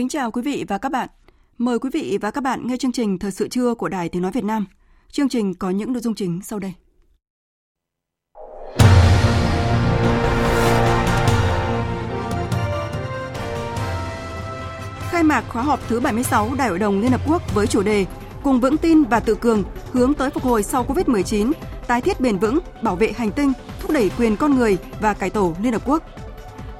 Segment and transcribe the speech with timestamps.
[0.00, 1.08] Kính chào quý vị và các bạn.
[1.58, 4.22] Mời quý vị và các bạn nghe chương trình Thời sự trưa của Đài Tiếng
[4.22, 4.66] Nói Việt Nam.
[5.10, 6.72] Chương trình có những nội dung chính sau đây.
[15.10, 18.06] Khai mạc khóa họp thứ 76 Đại hội đồng Liên Hợp Quốc với chủ đề
[18.42, 21.52] Cùng vững tin và tự cường, hướng tới phục hồi sau Covid-19,
[21.86, 25.30] tái thiết bền vững, bảo vệ hành tinh, thúc đẩy quyền con người và cải
[25.30, 26.02] tổ Liên Hợp Quốc–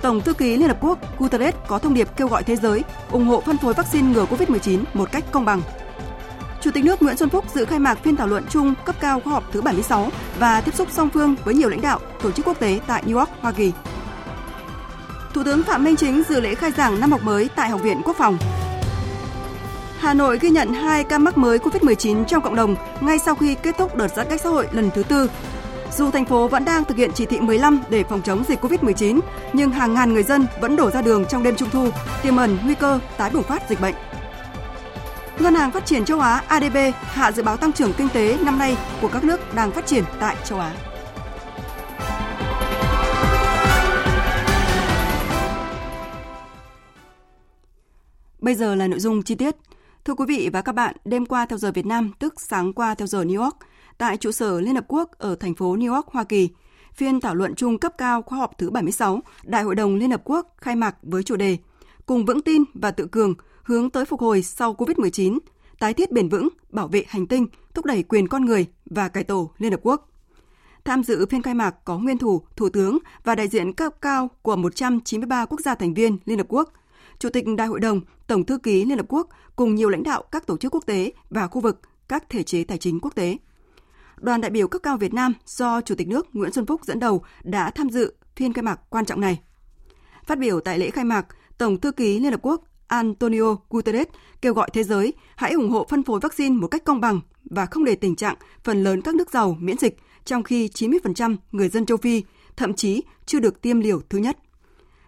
[0.03, 3.27] Tổng thư ký Liên Hợp Quốc Guterres có thông điệp kêu gọi thế giới ủng
[3.27, 5.63] hộ phân phối vaccine ngừa COVID-19 một cách công bằng.
[6.61, 9.21] Chủ tịch nước Nguyễn Xuân Phúc dự khai mạc phiên thảo luận chung cấp cao
[9.21, 12.47] khoa họp thứ 76 và tiếp xúc song phương với nhiều lãnh đạo tổ chức
[12.47, 13.73] quốc tế tại New York, Hoa Kỳ.
[15.35, 18.03] Thủ tướng Phạm Minh Chính dự lễ khai giảng năm học mới tại Học viện
[18.05, 18.39] Quốc phòng.
[19.99, 23.55] Hà Nội ghi nhận 2 ca mắc mới COVID-19 trong cộng đồng ngay sau khi
[23.63, 25.31] kết thúc đợt giãn cách xã hội lần thứ tư
[25.93, 29.21] dù thành phố vẫn đang thực hiện chỉ thị 15 để phòng chống dịch COVID-19,
[29.53, 31.89] nhưng hàng ngàn người dân vẫn đổ ra đường trong đêm Trung thu,
[32.23, 33.95] tiềm ẩn nguy cơ tái bùng phát dịch bệnh.
[35.39, 38.59] Ngân hàng Phát triển châu Á ADB hạ dự báo tăng trưởng kinh tế năm
[38.59, 40.73] nay của các nước đang phát triển tại châu Á.
[48.39, 49.57] Bây giờ là nội dung chi tiết.
[50.05, 52.95] Thưa quý vị và các bạn, đêm qua theo giờ Việt Nam, tức sáng qua
[52.95, 53.57] theo giờ New York,
[53.99, 56.49] tại trụ sở Liên Hợp Quốc ở thành phố New York, Hoa Kỳ.
[56.95, 60.21] Phiên thảo luận chung cấp cao khoa học thứ 76 Đại hội đồng Liên Hợp
[60.25, 61.59] Quốc khai mạc với chủ đề
[62.07, 65.39] Cùng vững tin và tự cường hướng tới phục hồi sau COVID-19,
[65.79, 69.25] tái thiết bền vững, bảo vệ hành tinh, thúc đẩy quyền con người và cải
[69.25, 70.09] tổ Liên Hợp Quốc.
[70.85, 74.31] Tham dự phiên khai mạc có nguyên thủ, thủ tướng và đại diện cấp cao
[74.43, 76.73] của 193 quốc gia thành viên Liên Hợp Quốc,
[77.19, 80.23] Chủ tịch Đại hội đồng, Tổng thư ký Liên Hợp Quốc cùng nhiều lãnh đạo
[80.33, 83.37] các tổ chức quốc tế và khu vực, các thể chế tài chính quốc tế
[84.21, 86.99] đoàn đại biểu cấp cao Việt Nam do Chủ tịch nước Nguyễn Xuân Phúc dẫn
[86.99, 89.41] đầu đã tham dự phiên khai mạc quan trọng này.
[90.27, 91.27] Phát biểu tại lễ khai mạc,
[91.59, 94.07] Tổng thư ký Liên Hợp Quốc Antonio Guterres
[94.43, 97.67] kêu gọi thế giới hãy ủng hộ phân phối vaccine một cách công bằng và
[97.67, 101.69] không để tình trạng phần lớn các nước giàu miễn dịch, trong khi 90% người
[101.69, 102.23] dân châu Phi
[102.57, 104.39] thậm chí chưa được tiêm liều thứ nhất.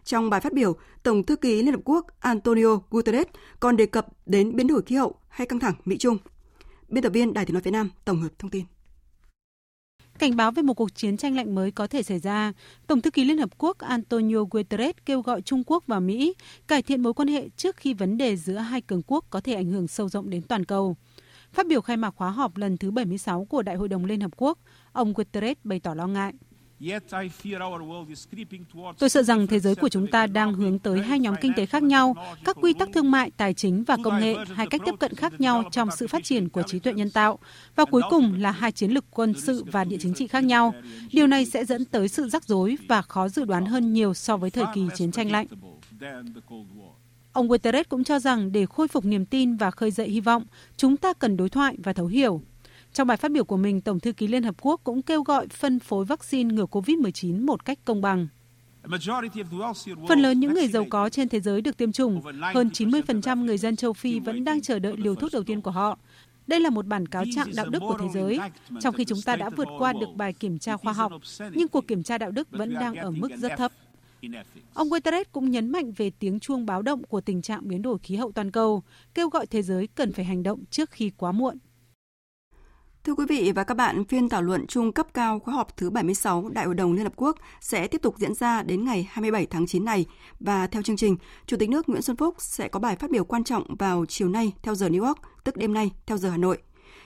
[0.05, 3.27] Trong bài phát biểu, Tổng thư ký Liên Hợp Quốc Antonio Guterres
[3.61, 6.19] còn đề cập đến biến đổi khí hậu hay căng thẳng Mỹ-Trung.
[6.89, 8.65] Biên tập viên Đài tiếng nói Việt Nam tổng hợp thông tin.
[10.23, 12.53] Cảnh báo về một cuộc chiến tranh lạnh mới có thể xảy ra,
[12.87, 16.35] Tổng thư ký Liên Hợp Quốc Antonio Guterres kêu gọi Trung Quốc và Mỹ
[16.69, 19.55] cải thiện mối quan hệ trước khi vấn đề giữa hai cường quốc có thể
[19.55, 20.97] ảnh hưởng sâu rộng đến toàn cầu.
[21.53, 24.31] Phát biểu khai mạc khóa họp lần thứ 76 của Đại hội đồng Liên Hợp
[24.37, 24.59] Quốc,
[24.93, 26.33] ông Guterres bày tỏ lo ngại.
[28.99, 31.67] Tôi sợ rằng thế giới của chúng ta đang hướng tới hai nhóm kinh tế
[31.67, 34.95] khác nhau, các quy tắc thương mại, tài chính và công nghệ, hai cách tiếp
[35.01, 37.39] cận khác nhau trong sự phát triển của trí tuệ nhân tạo,
[37.77, 40.75] và cuối cùng là hai chiến lược quân sự và địa chính trị khác nhau.
[41.13, 44.37] Điều này sẽ dẫn tới sự rắc rối và khó dự đoán hơn nhiều so
[44.37, 45.47] với thời kỳ chiến tranh lạnh.
[47.33, 50.45] Ông Guterres cũng cho rằng để khôi phục niềm tin và khơi dậy hy vọng,
[50.77, 52.43] chúng ta cần đối thoại và thấu hiểu.
[52.93, 55.49] Trong bài phát biểu của mình, Tổng thư ký Liên Hợp Quốc cũng kêu gọi
[55.49, 58.29] phân phối vaccine ngừa COVID-19 một cách công bằng.
[60.09, 62.21] Phần lớn những người giàu có trên thế giới được tiêm chủng,
[62.55, 65.71] hơn 90% người dân châu Phi vẫn đang chờ đợi liều thuốc đầu tiên của
[65.71, 65.99] họ.
[66.47, 68.39] Đây là một bản cáo trạng đạo đức của thế giới,
[68.81, 71.13] trong khi chúng ta đã vượt qua được bài kiểm tra khoa học,
[71.53, 73.73] nhưng cuộc kiểm tra đạo đức vẫn đang ở mức rất thấp.
[74.75, 77.99] Ông Guterres cũng nhấn mạnh về tiếng chuông báo động của tình trạng biến đổi
[77.99, 78.83] khí hậu toàn cầu,
[79.15, 81.59] kêu gọi thế giới cần phải hành động trước khi quá muộn.
[83.05, 85.91] Thưa quý vị và các bạn, phiên thảo luận chung cấp cao khóa họp thứ
[85.91, 89.47] 76 Đại hội đồng Liên Hợp Quốc sẽ tiếp tục diễn ra đến ngày 27
[89.47, 90.07] tháng 9 này
[90.41, 91.17] và theo chương trình,
[91.47, 94.29] Chủ tịch nước Nguyễn Xuân Phúc sẽ có bài phát biểu quan trọng vào chiều
[94.29, 96.59] nay theo giờ New York, tức đêm nay theo giờ Hà Nội.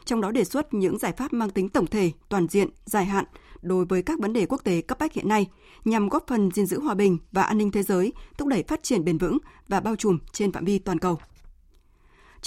[0.04, 3.25] Trong đó đề xuất những giải pháp mang tính tổng thể, toàn diện, dài hạn
[3.62, 5.46] đối với các vấn đề quốc tế cấp bách hiện nay
[5.84, 8.82] nhằm góp phần gìn giữ hòa bình và an ninh thế giới, thúc đẩy phát
[8.82, 9.38] triển bền vững
[9.69, 11.19] và bao trùm trên phạm vi toàn cầu.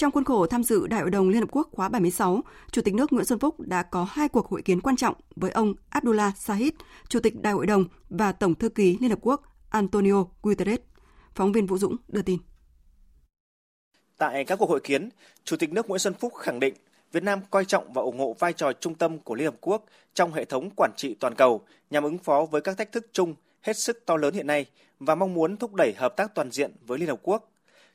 [0.00, 2.94] Trong khuôn khổ tham dự Đại hội đồng Liên Hợp Quốc khóa 76, Chủ tịch
[2.94, 6.38] nước Nguyễn Xuân Phúc đã có hai cuộc hội kiến quan trọng với ông Abdullah
[6.38, 6.72] Sahid,
[7.08, 10.80] Chủ tịch Đại hội đồng và Tổng thư ký Liên Hợp Quốc Antonio Guterres.
[11.34, 12.38] Phóng viên Vũ Dũng đưa tin.
[14.18, 15.08] Tại các cuộc hội kiến,
[15.44, 16.74] Chủ tịch nước Nguyễn Xuân Phúc khẳng định
[17.12, 19.84] Việt Nam coi trọng và ủng hộ vai trò trung tâm của Liên Hợp Quốc
[20.14, 21.60] trong hệ thống quản trị toàn cầu
[21.90, 24.66] nhằm ứng phó với các thách thức chung hết sức to lớn hiện nay
[25.00, 27.49] và mong muốn thúc đẩy hợp tác toàn diện với Liên Hợp Quốc.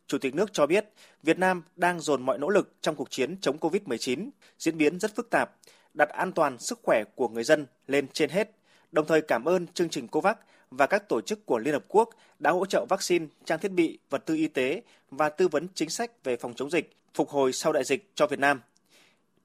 [0.08, 0.86] Chủ tịch nước cho biết
[1.24, 4.30] Việt Nam đang dồn mọi nỗ lực trong cuộc chiến chống COVID-19,
[4.60, 5.52] diễn biến rất phức tạp,
[5.94, 8.52] đặt an toàn sức khỏe của người dân lên trên hết,
[8.92, 10.36] đồng thời cảm ơn chương trình COVAX
[10.72, 12.10] và các tổ chức của Liên Hợp Quốc
[12.40, 14.82] đã hỗ trợ vaccine, trang thiết bị, vật tư y tế
[15.12, 18.28] và tư vấn chính sách về phòng chống dịch, phục hồi sau đại dịch cho
[18.28, 18.62] Việt Nam.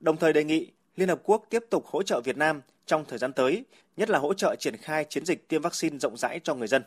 [0.00, 3.18] Đồng thời đề nghị Liên Hợp Quốc tiếp tục hỗ trợ Việt Nam trong thời
[3.18, 3.64] gian tới,
[3.96, 6.82] nhất là hỗ trợ triển khai chiến dịch tiêm vaccine rộng rãi cho người dân.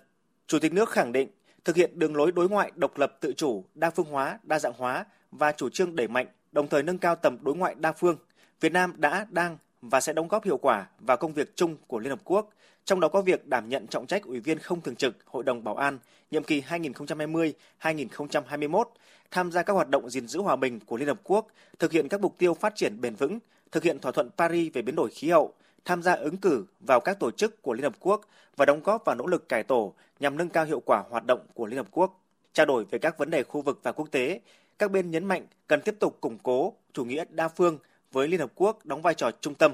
[0.47, 1.27] Chủ tịch nước khẳng định
[1.65, 4.73] thực hiện đường lối đối ngoại độc lập tự chủ, đa phương hóa, đa dạng
[4.77, 8.17] hóa và chủ trương đẩy mạnh, đồng thời nâng cao tầm đối ngoại đa phương.
[8.59, 11.99] Việt Nam đã, đang và sẽ đóng góp hiệu quả vào công việc chung của
[11.99, 12.49] Liên Hợp Quốc,
[12.85, 15.63] trong đó có việc đảm nhận trọng trách Ủy viên không thường trực Hội đồng
[15.63, 15.99] Bảo an
[16.31, 18.83] nhiệm kỳ 2020-2021,
[19.31, 21.47] tham gia các hoạt động gìn giữ hòa bình của Liên Hợp Quốc,
[21.79, 23.39] thực hiện các mục tiêu phát triển bền vững,
[23.71, 25.53] thực hiện thỏa thuận Paris về biến đổi khí hậu,
[25.85, 28.21] tham gia ứng cử vào các tổ chức của Liên Hợp Quốc
[28.55, 31.39] và đóng góp vào nỗ lực cải tổ nhằm nâng cao hiệu quả hoạt động
[31.53, 32.21] của Liên Hợp Quốc.
[32.53, 34.39] Trao đổi về các vấn đề khu vực và quốc tế,
[34.79, 37.77] các bên nhấn mạnh cần tiếp tục củng cố chủ nghĩa đa phương
[38.11, 39.73] với Liên Hợp Quốc đóng vai trò trung tâm,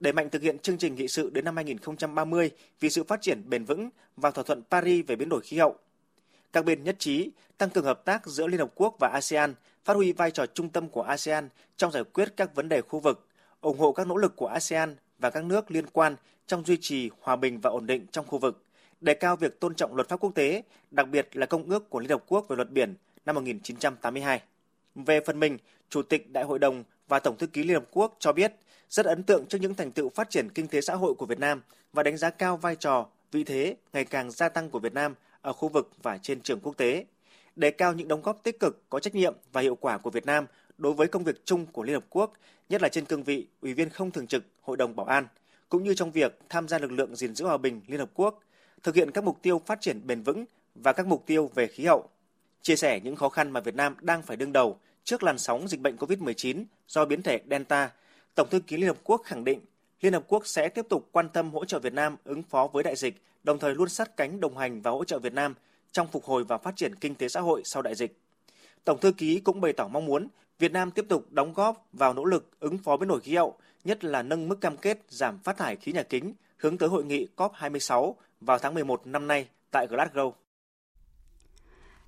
[0.00, 3.50] đẩy mạnh thực hiện chương trình nghị sự đến năm 2030 vì sự phát triển
[3.50, 5.76] bền vững và thỏa thuận Paris về biến đổi khí hậu.
[6.52, 9.54] Các bên nhất trí tăng cường hợp tác giữa Liên Hợp Quốc và ASEAN,
[9.84, 13.00] phát huy vai trò trung tâm của ASEAN trong giải quyết các vấn đề khu
[13.00, 13.26] vực,
[13.60, 17.10] ủng hộ các nỗ lực của ASEAN và các nước liên quan trong duy trì
[17.20, 18.62] hòa bình và ổn định trong khu vực,
[19.00, 22.00] đề cao việc tôn trọng luật pháp quốc tế, đặc biệt là Công ước của
[22.00, 22.94] Liên Hợp Quốc về luật biển
[23.26, 24.42] năm 1982.
[24.94, 25.58] Về phần mình,
[25.88, 28.52] Chủ tịch Đại hội đồng và Tổng thư ký Liên Hợp Quốc cho biết
[28.90, 31.38] rất ấn tượng trước những thành tựu phát triển kinh tế xã hội của Việt
[31.38, 31.62] Nam
[31.92, 35.14] và đánh giá cao vai trò, vị thế ngày càng gia tăng của Việt Nam
[35.42, 37.04] ở khu vực và trên trường quốc tế.
[37.56, 40.26] Đề cao những đóng góp tích cực, có trách nhiệm và hiệu quả của Việt
[40.26, 40.46] Nam
[40.78, 42.32] đối với công việc chung của Liên Hợp Quốc,
[42.68, 45.26] nhất là trên cương vị Ủy viên không thường trực Hội đồng Bảo an,
[45.68, 48.42] cũng như trong việc tham gia lực lượng gìn giữ hòa bình Liên Hợp Quốc,
[48.82, 50.44] thực hiện các mục tiêu phát triển bền vững
[50.74, 52.08] và các mục tiêu về khí hậu.
[52.62, 55.68] Chia sẻ những khó khăn mà Việt Nam đang phải đương đầu trước làn sóng
[55.68, 57.90] dịch bệnh COVID-19 do biến thể Delta,
[58.34, 59.60] Tổng thư ký Liên Hợp Quốc khẳng định
[60.00, 62.82] Liên Hợp Quốc sẽ tiếp tục quan tâm hỗ trợ Việt Nam ứng phó với
[62.82, 65.54] đại dịch, đồng thời luôn sát cánh đồng hành và hỗ trợ Việt Nam
[65.92, 68.16] trong phục hồi và phát triển kinh tế xã hội sau đại dịch.
[68.84, 70.28] Tổng thư ký cũng bày tỏ mong muốn
[70.58, 73.56] Việt Nam tiếp tục đóng góp vào nỗ lực ứng phó biến đổi khí hậu,
[73.84, 77.04] nhất là nâng mức cam kết giảm phát thải khí nhà kính hướng tới hội
[77.04, 80.32] nghị COP26 vào tháng 11 năm nay tại Glasgow.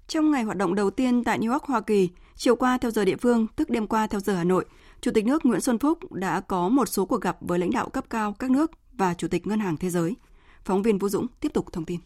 [0.09, 3.05] Trong ngày hoạt động đầu tiên tại New York, Hoa Kỳ, chiều qua theo giờ
[3.05, 4.65] địa phương, tức đêm qua theo giờ Hà Nội,
[5.01, 7.89] Chủ tịch nước Nguyễn Xuân Phúc đã có một số cuộc gặp với lãnh đạo
[7.89, 10.17] cấp cao các nước và Chủ tịch Ngân hàng Thế giới.
[10.65, 12.01] Phóng viên Vũ Dũng tiếp tục thông tin.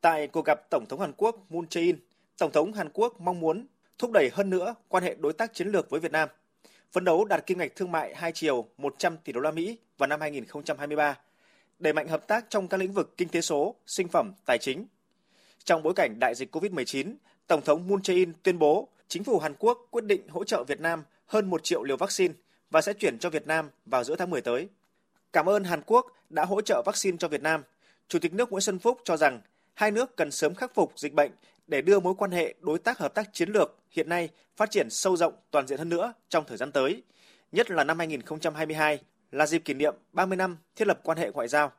[0.00, 1.96] Tại cuộc gặp Tổng thống Hàn Quốc Moon Jae-in,
[2.38, 3.66] Tổng thống Hàn Quốc mong muốn
[3.98, 6.28] thúc đẩy hơn nữa quan hệ đối tác chiến lược với Việt Nam,
[6.92, 10.06] phấn đấu đạt kim ngạch thương mại hai chiều 100 tỷ đô la Mỹ vào
[10.06, 11.18] năm 2023,
[11.78, 14.86] đẩy mạnh hợp tác trong các lĩnh vực kinh tế số, sinh phẩm, tài chính.
[15.64, 17.14] Trong bối cảnh đại dịch COVID-19,
[17.46, 20.80] Tổng thống Moon Jae-in tuyên bố chính phủ Hàn Quốc quyết định hỗ trợ Việt
[20.80, 22.34] Nam hơn 1 triệu liều vaccine
[22.70, 24.68] và sẽ chuyển cho Việt Nam vào giữa tháng 10 tới.
[25.32, 27.62] Cảm ơn Hàn Quốc đã hỗ trợ vaccine cho Việt Nam.
[28.08, 29.40] Chủ tịch nước Nguyễn Xuân Phúc cho rằng
[29.74, 31.30] hai nước cần sớm khắc phục dịch bệnh
[31.66, 34.90] để đưa mối quan hệ đối tác hợp tác chiến lược hiện nay phát triển
[34.90, 37.02] sâu rộng toàn diện hơn nữa trong thời gian tới,
[37.52, 38.98] nhất là năm 2022
[39.32, 41.72] là dịp kỷ niệm 30 năm thiết lập quan hệ ngoại giao.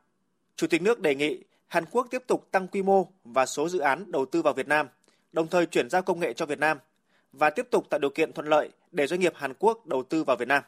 [0.55, 3.79] Chủ tịch nước đề nghị Hàn Quốc tiếp tục tăng quy mô và số dự
[3.79, 4.87] án đầu tư vào Việt Nam,
[5.31, 6.77] đồng thời chuyển giao công nghệ cho Việt Nam
[7.33, 10.23] và tiếp tục tạo điều kiện thuận lợi để doanh nghiệp Hàn Quốc đầu tư
[10.23, 10.63] vào Việt Nam.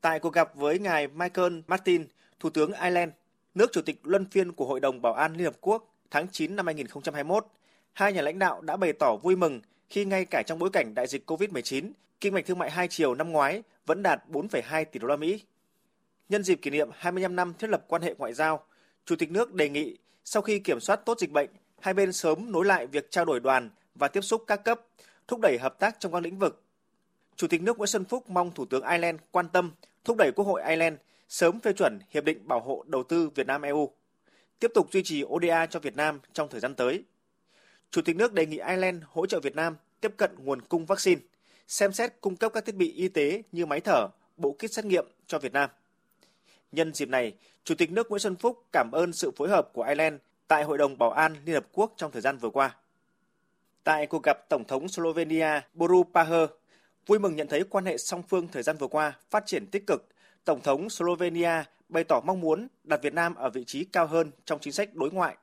[0.00, 2.06] Tại cuộc gặp với ngài Michael Martin,
[2.40, 3.12] Thủ tướng Ireland,
[3.54, 6.56] nước chủ tịch luân phiên của Hội đồng Bảo an Liên Hợp Quốc tháng 9
[6.56, 7.46] năm 2021,
[7.92, 10.94] hai nhà lãnh đạo đã bày tỏ vui mừng khi ngay cả trong bối cảnh
[10.94, 14.98] đại dịch COVID-19, kinh mạch thương mại hai chiều năm ngoái vẫn đạt 4,2 tỷ
[15.00, 15.42] đô la Mỹ.
[16.28, 18.64] Nhân dịp kỷ niệm 25 năm thiết lập quan hệ ngoại giao,
[19.04, 22.52] Chủ tịch nước đề nghị sau khi kiểm soát tốt dịch bệnh, hai bên sớm
[22.52, 24.80] nối lại việc trao đổi đoàn và tiếp xúc các cấp,
[25.28, 26.62] thúc đẩy hợp tác trong các lĩnh vực.
[27.36, 29.70] Chủ tịch nước Nguyễn Xuân Phúc mong Thủ tướng Ireland quan tâm
[30.04, 30.96] thúc đẩy Quốc hội Ireland
[31.28, 33.90] sớm phê chuẩn Hiệp định Bảo hộ Đầu tư Việt Nam-EU,
[34.58, 37.04] tiếp tục duy trì ODA cho Việt Nam trong thời gian tới.
[37.90, 41.20] Chủ tịch nước đề nghị Ireland hỗ trợ Việt Nam tiếp cận nguồn cung vaccine,
[41.68, 44.84] xem xét cung cấp các thiết bị y tế như máy thở, bộ kit xét
[44.84, 45.70] nghiệm cho Việt Nam.
[46.72, 49.82] Nhân dịp này, Chủ tịch nước Nguyễn Xuân Phúc cảm ơn sự phối hợp của
[49.82, 50.14] Ireland
[50.48, 52.76] tại Hội đồng Bảo an Liên Hợp Quốc trong thời gian vừa qua.
[53.84, 56.50] Tại cuộc gặp Tổng thống Slovenia Boru Pahor,
[57.06, 59.86] vui mừng nhận thấy quan hệ song phương thời gian vừa qua phát triển tích
[59.86, 60.08] cực,
[60.44, 64.30] Tổng thống Slovenia bày tỏ mong muốn đặt Việt Nam ở vị trí cao hơn
[64.44, 65.36] trong chính sách đối ngoại.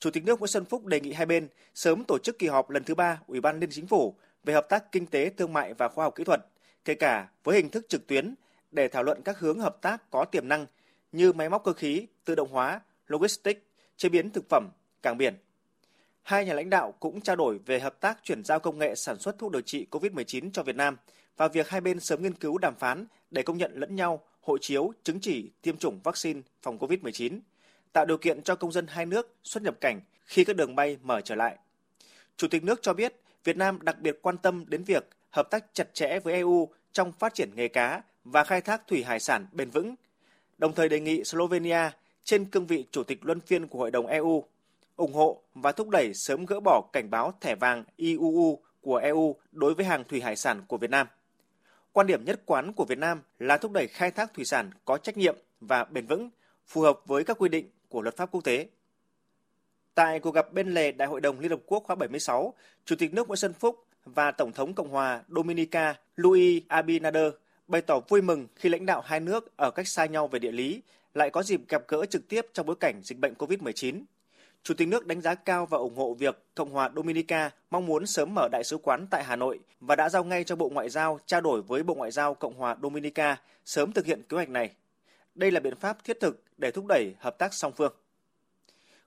[0.00, 2.70] Chủ tịch nước Nguyễn Xuân Phúc đề nghị hai bên sớm tổ chức kỳ họp
[2.70, 4.14] lần thứ ba Ủy ban Liên Chính phủ
[4.44, 6.40] về hợp tác kinh tế, thương mại và khoa học kỹ thuật,
[6.84, 8.34] kể cả với hình thức trực tuyến
[8.70, 10.66] để thảo luận các hướng hợp tác có tiềm năng
[11.12, 13.60] như máy móc cơ khí, tự động hóa, logistics,
[13.96, 14.68] chế biến thực phẩm,
[15.02, 15.34] cảng biển.
[16.22, 19.18] Hai nhà lãnh đạo cũng trao đổi về hợp tác chuyển giao công nghệ sản
[19.18, 20.96] xuất thuốc điều trị COVID-19 cho Việt Nam
[21.36, 24.58] và việc hai bên sớm nghiên cứu đàm phán để công nhận lẫn nhau hộ
[24.58, 27.38] chiếu, chứng chỉ tiêm chủng vaccine phòng COVID-19,
[27.92, 30.98] tạo điều kiện cho công dân hai nước xuất nhập cảnh khi các đường bay
[31.02, 31.56] mở trở lại.
[32.36, 33.14] Chủ tịch nước cho biết
[33.44, 37.12] Việt Nam đặc biệt quan tâm đến việc hợp tác chặt chẽ với EU trong
[37.12, 39.94] phát triển nghề cá và khai thác thủy hải sản bền vững,
[40.58, 41.90] đồng thời đề nghị Slovenia
[42.24, 44.44] trên cương vị chủ tịch luân phiên của Hội đồng EU
[44.96, 49.36] ủng hộ và thúc đẩy sớm gỡ bỏ cảnh báo thẻ vàng IUU của EU
[49.52, 51.06] đối với hàng thủy hải sản của Việt Nam.
[51.92, 54.98] Quan điểm nhất quán của Việt Nam là thúc đẩy khai thác thủy sản có
[54.98, 56.30] trách nhiệm và bền vững,
[56.66, 58.68] phù hợp với các quy định của luật pháp quốc tế.
[59.94, 62.54] Tại cuộc gặp bên lề Đại hội đồng Liên Hợp Quốc khóa 76,
[62.84, 67.32] Chủ tịch nước Nguyễn Xuân Phúc và Tổng thống Cộng hòa Dominica Luis Abinader
[67.68, 70.52] bày tỏ vui mừng khi lãnh đạo hai nước ở cách xa nhau về địa
[70.52, 70.82] lý
[71.14, 74.02] lại có dịp gặp gỡ trực tiếp trong bối cảnh dịch bệnh COVID-19.
[74.62, 78.06] Chủ tịch nước đánh giá cao và ủng hộ việc Cộng hòa Dominica mong muốn
[78.06, 80.90] sớm mở đại sứ quán tại Hà Nội và đã giao ngay cho Bộ Ngoại
[80.90, 84.48] giao trao đổi với Bộ Ngoại giao Cộng hòa Dominica sớm thực hiện kế hoạch
[84.48, 84.70] này.
[85.38, 87.92] Đây là biện pháp thiết thực để thúc đẩy hợp tác song phương.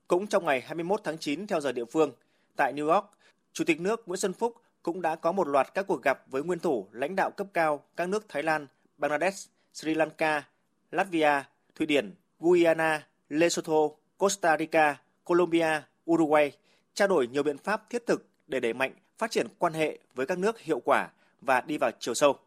[0.08, 2.12] Cũng trong ngày 21 tháng 9 theo giờ địa phương,
[2.56, 3.06] tại New York,
[3.54, 6.44] Chủ tịch nước Nguyễn Xuân Phúc cũng đã có một loạt các cuộc gặp với
[6.44, 10.44] nguyên thủ lãnh đạo cấp cao các nước Thái Lan, Bangladesh, Sri Lanka,
[10.92, 11.44] Latvia,
[11.76, 16.52] Thụy Điển, Guyana, Lesotho, Costa Rica, Colombia, Uruguay
[16.94, 20.26] trao đổi nhiều biện pháp thiết thực để đẩy mạnh phát triển quan hệ với
[20.26, 21.10] các nước hiệu quả
[21.42, 22.40] và đi vào chiều sâu.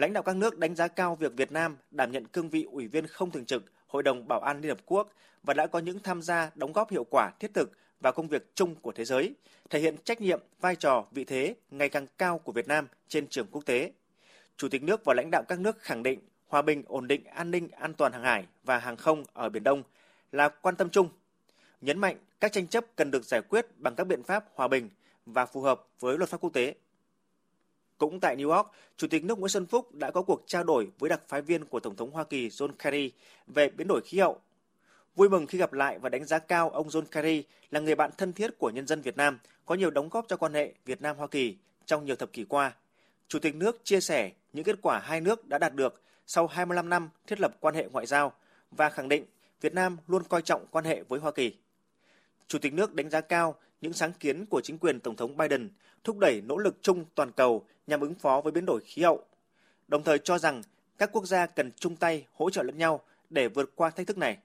[0.00, 2.88] Lãnh đạo các nước đánh giá cao việc Việt Nam đảm nhận cương vị ủy
[2.88, 5.08] viên không thường trực Hội đồng Bảo an Liên Hợp Quốc
[5.42, 8.50] và đã có những tham gia đóng góp hiệu quả thiết thực vào công việc
[8.54, 9.34] chung của thế giới,
[9.70, 13.26] thể hiện trách nhiệm, vai trò, vị thế ngày càng cao của Việt Nam trên
[13.26, 13.92] trường quốc tế.
[14.56, 17.50] Chủ tịch nước và lãnh đạo các nước khẳng định hòa bình, ổn định, an
[17.50, 19.82] ninh, an toàn hàng hải và hàng không ở Biển Đông
[20.32, 21.08] là quan tâm chung
[21.80, 24.88] nhấn mạnh các tranh chấp cần được giải quyết bằng các biện pháp hòa bình
[25.26, 26.74] và phù hợp với luật pháp quốc tế.
[28.00, 30.88] Cũng tại New York, Chủ tịch nước Nguyễn Xuân Phúc đã có cuộc trao đổi
[30.98, 33.12] với đặc phái viên của Tổng thống Hoa Kỳ John Kerry
[33.46, 34.40] về biến đổi khí hậu.
[35.16, 38.10] Vui mừng khi gặp lại và đánh giá cao ông John Kerry là người bạn
[38.18, 41.02] thân thiết của nhân dân Việt Nam, có nhiều đóng góp cho quan hệ Việt
[41.02, 42.72] Nam-Hoa Kỳ trong nhiều thập kỷ qua.
[43.28, 46.88] Chủ tịch nước chia sẻ những kết quả hai nước đã đạt được sau 25
[46.88, 48.32] năm thiết lập quan hệ ngoại giao
[48.70, 49.24] và khẳng định
[49.60, 51.56] Việt Nam luôn coi trọng quan hệ với Hoa Kỳ.
[52.48, 55.70] Chủ tịch nước đánh giá cao những sáng kiến của chính quyền Tổng thống Biden
[56.04, 59.24] thúc đẩy nỗ lực chung toàn cầu nhằm ứng phó với biến đổi khí hậu,
[59.88, 60.62] đồng thời cho rằng
[60.98, 64.18] các quốc gia cần chung tay hỗ trợ lẫn nhau để vượt qua thách thức
[64.18, 64.38] này.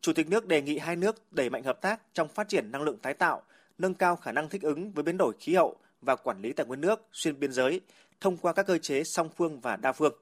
[0.00, 2.82] Chủ tịch nước đề nghị hai nước đẩy mạnh hợp tác trong phát triển năng
[2.82, 3.42] lượng tái tạo,
[3.78, 6.66] nâng cao khả năng thích ứng với biến đổi khí hậu và quản lý tài
[6.66, 7.80] nguyên nước xuyên biên giới
[8.20, 10.14] thông qua các cơ chế song phương và đa phương.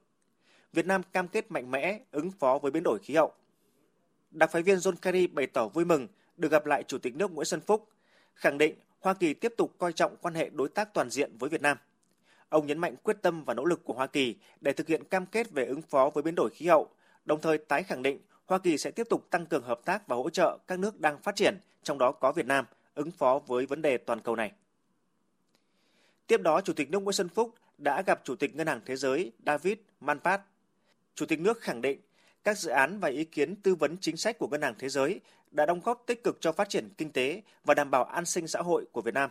[0.73, 3.33] Việt Nam cam kết mạnh mẽ ứng phó với biến đổi khí hậu.
[4.31, 7.31] Đặc phái viên John Kerry bày tỏ vui mừng được gặp lại Chủ tịch nước
[7.31, 7.89] Nguyễn Xuân Phúc,
[8.35, 11.49] khẳng định Hoa Kỳ tiếp tục coi trọng quan hệ đối tác toàn diện với
[11.49, 11.77] Việt Nam.
[12.49, 15.25] Ông nhấn mạnh quyết tâm và nỗ lực của Hoa Kỳ để thực hiện cam
[15.25, 16.89] kết về ứng phó với biến đổi khí hậu,
[17.25, 20.15] đồng thời tái khẳng định Hoa Kỳ sẽ tiếp tục tăng cường hợp tác và
[20.15, 23.65] hỗ trợ các nước đang phát triển, trong đó có Việt Nam, ứng phó với
[23.65, 24.51] vấn đề toàn cầu này.
[26.27, 28.95] Tiếp đó, Chủ tịch nước Nguyễn Xuân Phúc đã gặp Chủ tịch Ngân hàng Thế
[28.95, 30.41] giới David Manpat.
[31.15, 31.99] Chủ tịch nước khẳng định
[32.43, 35.19] các dự án và ý kiến tư vấn chính sách của Ngân hàng Thế giới
[35.51, 38.47] đã đóng góp tích cực cho phát triển kinh tế và đảm bảo an sinh
[38.47, 39.29] xã hội của Việt Nam,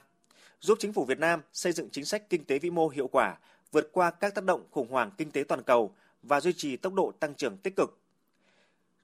[0.60, 3.36] giúp chính phủ Việt Nam xây dựng chính sách kinh tế vĩ mô hiệu quả,
[3.72, 6.94] vượt qua các tác động khủng hoảng kinh tế toàn cầu và duy trì tốc
[6.94, 7.98] độ tăng trưởng tích cực.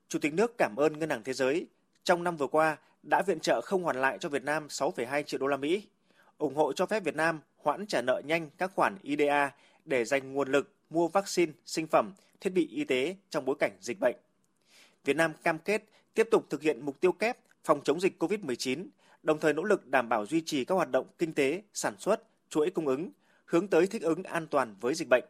[0.09, 1.67] Chủ tịch nước cảm ơn Ngân hàng Thế giới
[2.05, 5.41] trong năm vừa qua đã viện trợ không hoàn lại cho Việt Nam 6,2 triệu
[5.41, 5.83] đô la Mỹ,
[6.39, 9.51] ủng hộ cho phép Việt Nam hoãn trả nợ nhanh các khoản IDA
[9.85, 13.73] để dành nguồn lực mua vaccine, sinh phẩm, thiết bị y tế trong bối cảnh
[13.81, 14.17] dịch bệnh.
[15.05, 18.87] Việt Nam cam kết tiếp tục thực hiện mục tiêu kép phòng chống dịch COVID-19,
[19.23, 22.23] đồng thời nỗ lực đảm bảo duy trì các hoạt động kinh tế, sản xuất,
[22.49, 23.11] chuỗi cung ứng,
[23.45, 25.25] hướng tới thích ứng an toàn với dịch bệnh.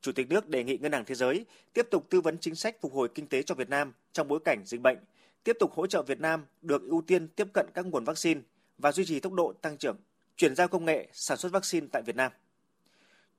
[0.00, 2.76] Chủ tịch nước đề nghị Ngân hàng Thế giới tiếp tục tư vấn chính sách
[2.80, 4.98] phục hồi kinh tế cho Việt Nam trong bối cảnh dịch bệnh,
[5.44, 8.40] tiếp tục hỗ trợ Việt Nam được ưu tiên tiếp cận các nguồn vaccine
[8.78, 9.96] và duy trì tốc độ tăng trưởng,
[10.36, 12.32] chuyển giao công nghệ sản xuất vaccine tại Việt Nam.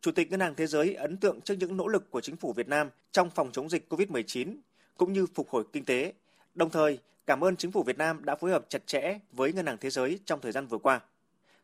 [0.01, 2.53] Chủ tịch Ngân hàng Thế giới ấn tượng trước những nỗ lực của chính phủ
[2.53, 4.55] Việt Nam trong phòng chống dịch COVID-19
[4.97, 6.13] cũng như phục hồi kinh tế,
[6.55, 9.65] đồng thời cảm ơn chính phủ Việt Nam đã phối hợp chặt chẽ với Ngân
[9.65, 11.01] hàng Thế giới trong thời gian vừa qua.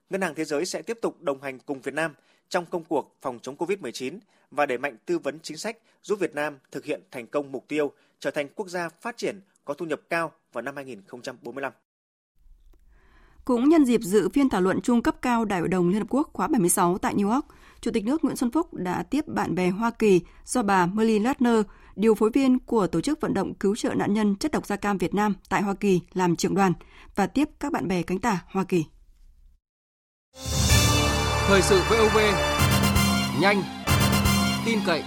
[0.09, 2.13] Ngân hàng Thế giới sẽ tiếp tục đồng hành cùng Việt Nam
[2.49, 4.19] trong công cuộc phòng chống COVID-19
[4.51, 7.67] và đẩy mạnh tư vấn chính sách giúp Việt Nam thực hiện thành công mục
[7.67, 11.73] tiêu trở thành quốc gia phát triển có thu nhập cao vào năm 2045.
[13.45, 16.07] Cũng nhân dịp dự phiên thảo luận trung cấp cao Đại hội đồng Liên Hợp
[16.09, 17.45] Quốc khóa 76 tại New York,
[17.81, 21.23] Chủ tịch nước Nguyễn Xuân Phúc đã tiếp bạn bè Hoa Kỳ do bà Merlin
[21.23, 21.61] Ladner,
[21.95, 24.75] điều phối viên của Tổ chức Vận động Cứu trợ Nạn nhân chất độc da
[24.75, 26.73] cam Việt Nam tại Hoa Kỳ làm trưởng đoàn
[27.15, 28.85] và tiếp các bạn bè cánh tả Hoa Kỳ.
[31.47, 32.17] Thời sự VOV,
[33.41, 33.63] nhanh,
[34.65, 35.03] tin cậy,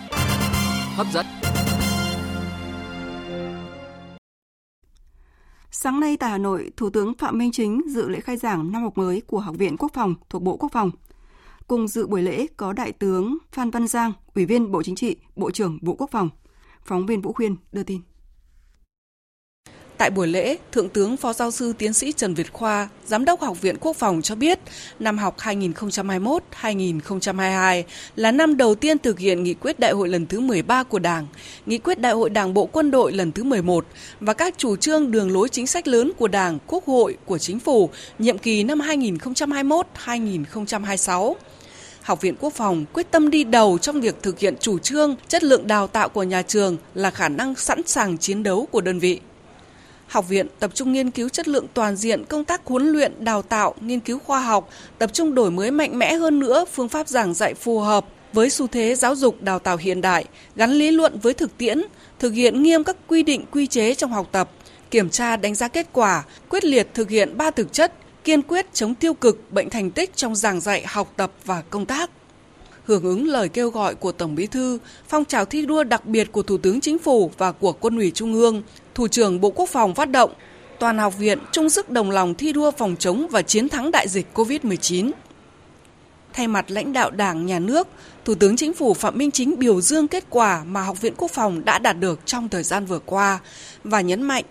[0.96, 1.26] hấp dẫn.
[5.70, 8.82] Sáng nay tại Hà Nội, Thủ tướng Phạm Minh Chính dự lễ khai giảng năm
[8.82, 10.90] học mới của Học viện Quốc phòng thuộc Bộ Quốc phòng.
[11.66, 15.16] Cùng dự buổi lễ có Đại tướng Phan Văn Giang, Ủy viên Bộ Chính trị,
[15.36, 16.28] Bộ trưởng Bộ Quốc phòng.
[16.84, 18.00] Phóng viên Vũ Khuyên đưa tin.
[19.98, 23.40] Tại buổi lễ, Thượng tướng Phó Giáo sư Tiến sĩ Trần Việt Khoa, Giám đốc
[23.40, 24.58] Học viện Quốc phòng cho biết,
[24.98, 27.82] năm học 2021-2022
[28.16, 31.26] là năm đầu tiên thực hiện nghị quyết đại hội lần thứ 13 của Đảng,
[31.66, 33.86] nghị quyết đại hội Đảng Bộ Quân đội lần thứ 11
[34.20, 37.58] và các chủ trương đường lối chính sách lớn của Đảng, Quốc hội, của Chính
[37.58, 41.34] phủ nhiệm kỳ năm 2021-2026.
[42.04, 45.44] Học viện Quốc phòng quyết tâm đi đầu trong việc thực hiện chủ trương, chất
[45.44, 48.98] lượng đào tạo của nhà trường là khả năng sẵn sàng chiến đấu của đơn
[48.98, 49.20] vị.
[50.06, 53.42] Học viện tập trung nghiên cứu chất lượng toàn diện công tác huấn luyện, đào
[53.42, 57.08] tạo, nghiên cứu khoa học, tập trung đổi mới mạnh mẽ hơn nữa phương pháp
[57.08, 60.24] giảng dạy phù hợp với xu thế giáo dục đào tạo hiện đại,
[60.56, 61.82] gắn lý luận với thực tiễn,
[62.18, 64.50] thực hiện nghiêm các quy định quy chế trong học tập,
[64.90, 67.92] kiểm tra đánh giá kết quả, quyết liệt thực hiện ba thực chất,
[68.24, 71.86] kiên quyết chống tiêu cực, bệnh thành tích trong giảng dạy, học tập và công
[71.86, 72.10] tác
[72.84, 74.78] hưởng ứng lời kêu gọi của Tổng Bí thư,
[75.08, 78.10] phong trào thi đua đặc biệt của Thủ tướng Chính phủ và của Quân ủy
[78.10, 78.62] Trung ương,
[78.94, 80.32] Thủ trưởng Bộ Quốc phòng phát động,
[80.78, 84.08] toàn học viện chung sức đồng lòng thi đua phòng chống và chiến thắng đại
[84.08, 85.10] dịch COVID-19.
[86.32, 87.88] Thay mặt lãnh đạo Đảng, Nhà nước,
[88.24, 91.30] Thủ tướng Chính phủ Phạm Minh Chính biểu dương kết quả mà Học viện Quốc
[91.30, 93.38] phòng đã đạt được trong thời gian vừa qua
[93.84, 94.44] và nhấn mạnh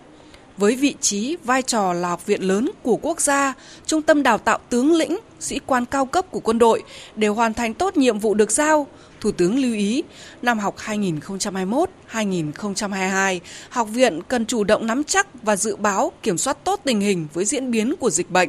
[0.56, 3.54] với vị trí, vai trò là học viện lớn của quốc gia,
[3.86, 6.82] trung tâm đào tạo tướng lĩnh, sĩ quan cao cấp của quân đội
[7.16, 8.86] để hoàn thành tốt nhiệm vụ được giao,
[9.20, 10.02] Thủ tướng lưu ý,
[10.42, 16.64] năm học 2021-2022, học viện cần chủ động nắm chắc và dự báo kiểm soát
[16.64, 18.48] tốt tình hình với diễn biến của dịch bệnh.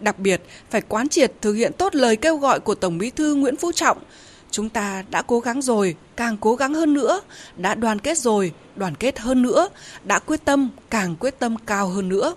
[0.00, 3.34] Đặc biệt, phải quán triệt thực hiện tốt lời kêu gọi của Tổng Bí thư
[3.34, 3.98] Nguyễn Phú Trọng–
[4.54, 7.20] Chúng ta đã cố gắng rồi, càng cố gắng hơn nữa,
[7.56, 9.68] đã đoàn kết rồi, đoàn kết hơn nữa,
[10.04, 12.34] đã quyết tâm, càng quyết tâm cao hơn nữa.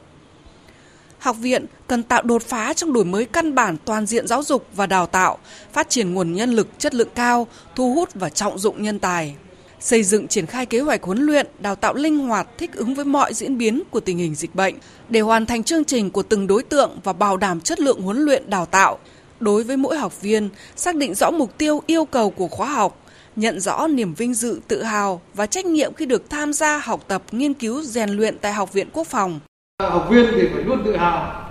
[1.19, 4.67] Học viện cần tạo đột phá trong đổi mới căn bản toàn diện giáo dục
[4.75, 5.37] và đào tạo,
[5.73, 9.35] phát triển nguồn nhân lực chất lượng cao, thu hút và trọng dụng nhân tài
[9.79, 13.05] xây dựng triển khai kế hoạch huấn luyện, đào tạo linh hoạt thích ứng với
[13.05, 14.75] mọi diễn biến của tình hình dịch bệnh
[15.09, 18.17] để hoàn thành chương trình của từng đối tượng và bảo đảm chất lượng huấn
[18.17, 18.99] luyện đào tạo,
[19.39, 23.05] đối với mỗi học viên, xác định rõ mục tiêu yêu cầu của khóa học,
[23.35, 27.03] nhận rõ niềm vinh dự, tự hào và trách nhiệm khi được tham gia học
[27.07, 29.39] tập, nghiên cứu, rèn luyện tại Học viện Quốc phòng.
[29.83, 31.47] Học viên thì phải luôn tự hào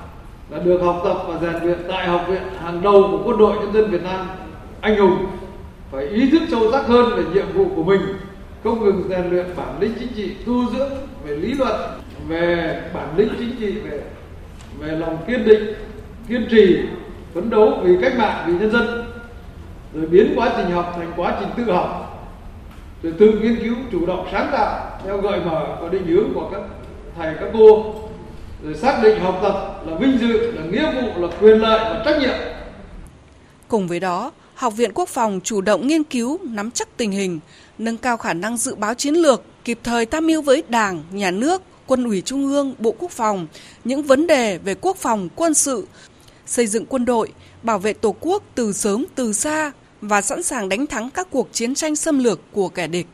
[0.51, 3.57] là được học tập và rèn luyện tại học viện hàng đầu của quân đội
[3.57, 4.27] nhân dân Việt Nam
[4.81, 5.27] anh hùng
[5.93, 8.01] phải ý thức sâu sắc hơn về nhiệm vụ của mình
[8.65, 10.91] không ngừng rèn luyện bản lĩnh chính trị tu dưỡng
[11.25, 11.81] về lý luận
[12.29, 14.01] về bản lĩnh chính trị về
[14.81, 15.75] về lòng kiên định
[16.29, 16.79] kiên trì
[17.37, 19.05] phấn đấu vì cách mạng vì nhân dân
[19.95, 22.13] rồi biến quá trình học thành quá trình tự học
[23.03, 26.51] rồi tự nghiên cứu chủ động sáng tạo theo gợi mở và định hướng của
[26.53, 26.61] các
[27.17, 27.95] thầy các cô
[28.65, 32.03] rồi xác định học tập là vinh dự là nghĩa vụ là quyền lợi và
[32.05, 32.35] trách nhiệm.
[33.69, 37.41] Cùng với đó Học viện Quốc phòng chủ động nghiên cứu, nắm chắc tình hình,
[37.79, 41.31] nâng cao khả năng dự báo chiến lược, kịp thời tham mưu với Đảng, Nhà
[41.31, 43.47] nước, Quân ủy Trung ương, Bộ Quốc phòng
[43.85, 45.87] những vấn đề về quốc phòng, quân sự,
[46.47, 47.33] xây dựng quân đội,
[47.63, 51.49] bảo vệ Tổ quốc từ sớm từ xa và sẵn sàng đánh thắng các cuộc
[51.53, 53.07] chiến tranh xâm lược của kẻ địch.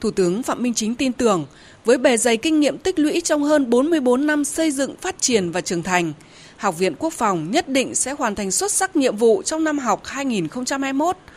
[0.00, 1.46] Thủ tướng Phạm Minh Chính tin tưởng,
[1.84, 5.50] với bề dày kinh nghiệm tích lũy trong hơn 44 năm xây dựng, phát triển
[5.50, 6.12] và trưởng thành,
[6.56, 9.78] Học viện Quốc phòng nhất định sẽ hoàn thành xuất sắc nhiệm vụ trong năm
[9.78, 10.02] học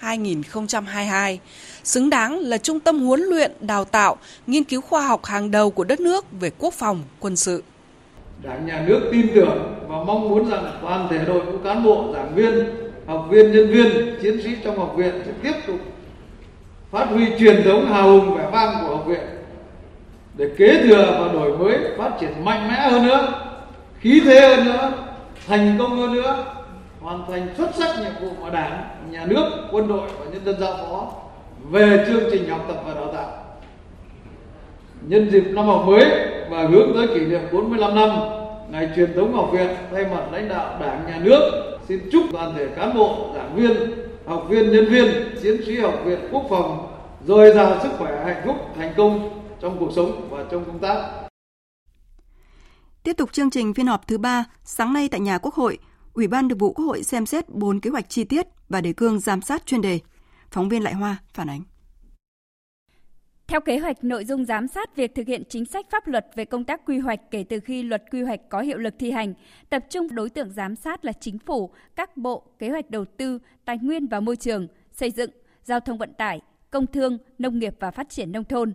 [0.02, 1.38] 2021-2022,
[1.84, 5.72] xứng đáng là trung tâm huấn luyện, đào tạo, nghiên cứu khoa học hàng đầu
[5.72, 7.64] của đất nước về quốc phòng, quân sự.
[8.44, 12.06] Đảng nhà nước tin tưởng và mong muốn rằng toàn thể đội ngũ cán bộ,
[12.14, 12.66] giảng viên,
[13.08, 15.80] học viên, nhân viên, chiến sĩ trong học viện sẽ tiếp tục
[16.92, 19.22] phát huy truyền thống hào hùng vẻ vang của học viện
[20.34, 23.34] để kế thừa và đổi mới phát triển mạnh mẽ hơn nữa
[24.00, 24.92] khí thế hơn nữa
[25.48, 26.46] thành công hơn nữa
[27.02, 30.60] hoàn thành xuất sắc nhiệm vụ mà đảng nhà nước quân đội và nhân dân
[30.60, 31.12] giao phó
[31.70, 33.47] về chương trình học tập và đào tạo
[35.08, 36.06] nhân dịp năm học mới
[36.50, 38.10] và hướng tới kỷ niệm 45 năm
[38.72, 42.54] ngày truyền thống học viện thay mặt lãnh đạo đảng nhà nước xin chúc toàn
[42.56, 43.92] thể cán bộ, giảng viên,
[44.26, 46.94] học viên, nhân viên, chiến sĩ học viện quốc phòng
[47.28, 51.28] dồi dào sức khỏe, hạnh phúc, thành công trong cuộc sống và trong công tác.
[53.04, 55.78] Tiếp tục chương trình phiên họp thứ ba, sáng nay tại nhà Quốc hội,
[56.14, 58.94] Ủy ban Thường vụ Quốc hội xem xét 4 kế hoạch chi tiết và đề
[58.94, 60.00] cương giám sát chuyên đề.
[60.52, 61.62] Phóng viên Lại Hoa phản ánh.
[63.48, 66.46] Theo kế hoạch, nội dung giám sát việc thực hiện chính sách pháp luật về
[66.46, 69.34] công tác quy hoạch kể từ khi luật quy hoạch có hiệu lực thi hành,
[69.70, 73.40] tập trung đối tượng giám sát là chính phủ, các bộ, kế hoạch đầu tư,
[73.66, 75.30] tài nguyên và môi trường, xây dựng,
[75.64, 78.74] giao thông vận tải, công thương, nông nghiệp và phát triển nông thôn.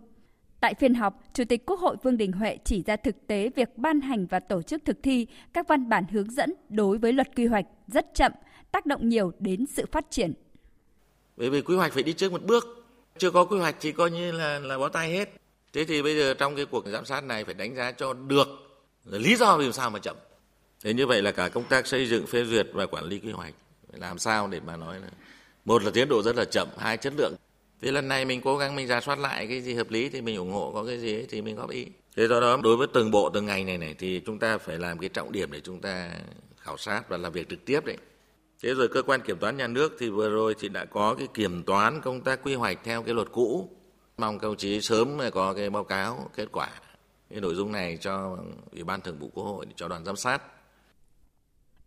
[0.61, 3.79] Tại phiên họp, Chủ tịch Quốc hội Vương Đình Huệ chỉ ra thực tế việc
[3.79, 7.37] ban hành và tổ chức thực thi các văn bản hướng dẫn đối với luật
[7.37, 8.33] quy hoạch rất chậm,
[8.73, 10.33] tác động nhiều đến sự phát triển.
[11.37, 12.82] Bởi vì quy hoạch phải đi trước một bước,
[13.19, 15.29] chưa có quy hoạch thì coi như là là bó tay hết.
[15.73, 18.49] Thế thì bây giờ trong cái cuộc giám sát này phải đánh giá cho được
[19.05, 20.17] lý do vì sao mà chậm.
[20.85, 23.31] Thế như vậy là cả công tác xây dựng phê duyệt và quản lý quy
[23.31, 23.55] hoạch
[23.93, 25.09] làm sao để mà nói là
[25.65, 27.35] một là tiến độ rất là chậm hai chất lượng.
[27.83, 30.21] Thế lần này mình cố gắng mình ra soát lại cái gì hợp lý thì
[30.21, 31.87] mình ủng hộ có cái gì thì mình góp ý.
[32.17, 34.79] Thế do đó đối với từng bộ từng ngành này này thì chúng ta phải
[34.79, 36.11] làm cái trọng điểm để chúng ta
[36.59, 37.97] khảo sát và làm việc trực tiếp đấy
[38.63, 41.29] Thế rồi cơ quan kiểm toán nhà nước thì vừa rồi thì đã có cái
[41.35, 43.69] kiểm toán công tác quy hoạch theo cái luật cũ.
[44.19, 46.69] Mong các chí sớm có cái báo cáo kết quả
[47.31, 48.37] cái nội dung này cho
[48.73, 50.43] Ủy ban Thường vụ Quốc hội cho đoàn giám sát.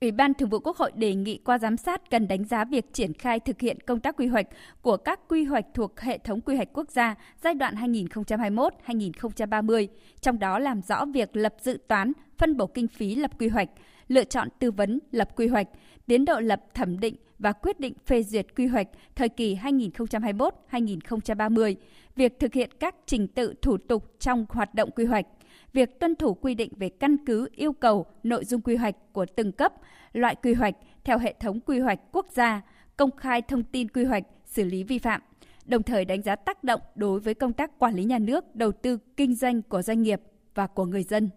[0.02, 2.94] Ủy ban Thường vụ Quốc hội đề nghị qua giám sát cần đánh giá việc
[2.94, 4.48] triển khai thực hiện công tác quy hoạch
[4.82, 9.88] của các quy hoạch thuộc hệ thống quy hoạch quốc gia giai đoạn 2021-2030,
[10.22, 13.70] trong đó làm rõ việc lập dự toán, phân bổ kinh phí lập quy hoạch,
[14.08, 15.68] lựa chọn tư vấn lập quy hoạch,
[16.08, 21.76] tiến độ lập thẩm định và quyết định phê duyệt quy hoạch thời kỳ 2021-2030,
[22.16, 25.26] việc thực hiện các trình tự thủ tục trong hoạt động quy hoạch,
[25.74, 29.26] việc tuân thủ quy định về căn cứ yêu cầu nội dung quy hoạch của
[29.36, 29.74] từng cấp,
[30.14, 32.62] loại quy hoạch theo hệ thống quy hoạch quốc gia,
[32.98, 35.22] công khai thông tin quy hoạch, xử lý vi phạm,
[35.66, 38.72] đồng thời đánh giá tác động đối với công tác quản lý nhà nước, đầu
[38.72, 40.22] tư kinh doanh của doanh nghiệp
[40.56, 41.30] và của người dân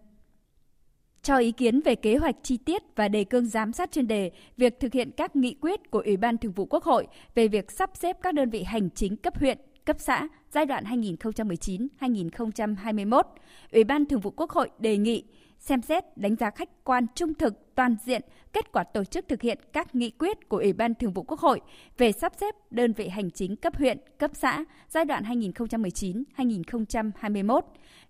[1.29, 4.31] cho ý kiến về kế hoạch chi tiết và đề cương giám sát chuyên đề
[4.57, 7.71] việc thực hiện các nghị quyết của Ủy ban Thường vụ Quốc hội về việc
[7.71, 13.23] sắp xếp các đơn vị hành chính cấp huyện, cấp xã giai đoạn 2019-2021.
[13.71, 15.23] Ủy ban Thường vụ Quốc hội đề nghị
[15.59, 18.21] xem xét đánh giá khách quan trung thực toàn diện
[18.53, 21.39] kết quả tổ chức thực hiện các nghị quyết của Ủy ban Thường vụ Quốc
[21.39, 21.61] hội
[21.97, 27.61] về sắp xếp đơn vị hành chính cấp huyện, cấp xã giai đoạn 2019-2021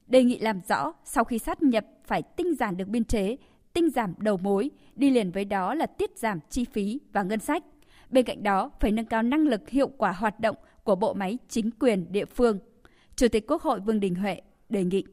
[0.09, 3.37] đề nghị làm rõ sau khi sát nhập phải tinh giản được biên chế,
[3.73, 7.39] tinh giảm đầu mối, đi liền với đó là tiết giảm chi phí và ngân
[7.39, 7.63] sách.
[8.09, 11.37] Bên cạnh đó, phải nâng cao năng lực hiệu quả hoạt động của bộ máy
[11.49, 12.59] chính quyền địa phương.
[13.15, 15.03] Chủ tịch Quốc hội Vương Đình Huệ đề nghị.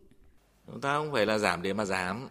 [0.66, 2.28] Chúng ta không phải là giảm để mà giảm,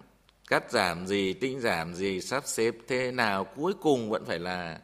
[0.50, 4.80] cắt giảm gì, tinh giảm gì, sắp xếp thế nào, cuối cùng vẫn phải là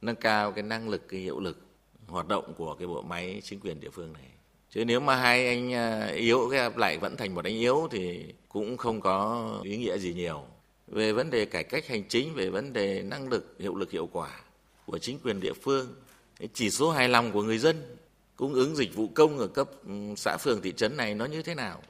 [0.00, 1.66] nâng cao cái năng lực, cái hiệu lực
[2.06, 4.32] hoạt động của cái bộ máy chính quyền địa phương này
[4.72, 8.76] chứ nếu mà hai anh à, yếu lại vẫn thành một anh yếu thì cũng
[8.76, 10.44] không có ý nghĩa gì nhiều.
[10.86, 14.08] Về vấn đề cải cách hành chính, về vấn đề năng lực, hiệu lực, hiệu
[14.12, 14.40] quả
[14.86, 15.94] của chính quyền địa phương
[16.54, 17.96] chỉ số hài lòng của người dân,
[18.36, 21.42] cung ứng dịch vụ công ở cấp ừ, xã phường, thị trấn này nó như
[21.42, 21.82] thế nào?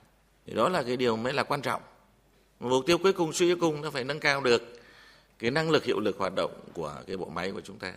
[0.47, 1.83] Thì đó là cái điều mới là quan trọng.
[2.61, 4.63] Mục tiêu cuối cùng, suy cho cùng, nó phải nâng cao được
[5.39, 7.93] cái năng lực, hiệu lực hoạt động của cái bộ máy của chúng ta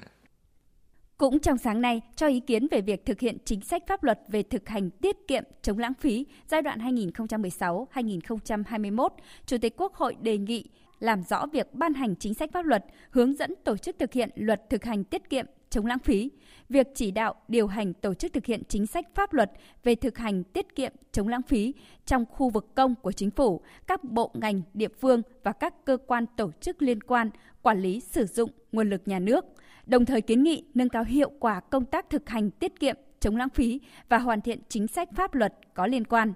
[1.17, 4.19] cũng trong sáng nay, cho ý kiến về việc thực hiện chính sách pháp luật
[4.27, 9.09] về thực hành tiết kiệm chống lãng phí giai đoạn 2016-2021,
[9.45, 12.85] Chủ tịch Quốc hội đề nghị làm rõ việc ban hành chính sách pháp luật
[13.09, 16.31] hướng dẫn tổ chức thực hiện luật thực hành tiết kiệm chống lãng phí,
[16.69, 19.51] việc chỉ đạo điều hành tổ chức thực hiện chính sách pháp luật
[19.83, 21.73] về thực hành tiết kiệm chống lãng phí
[22.05, 25.97] trong khu vực công của chính phủ, các bộ ngành, địa phương và các cơ
[26.07, 27.29] quan tổ chức liên quan
[27.61, 29.45] quản lý sử dụng nguồn lực nhà nước–
[29.85, 33.37] đồng thời kiến nghị nâng cao hiệu quả công tác thực hành tiết kiệm, chống
[33.37, 36.33] lãng phí và hoàn thiện chính sách pháp luật có liên quan.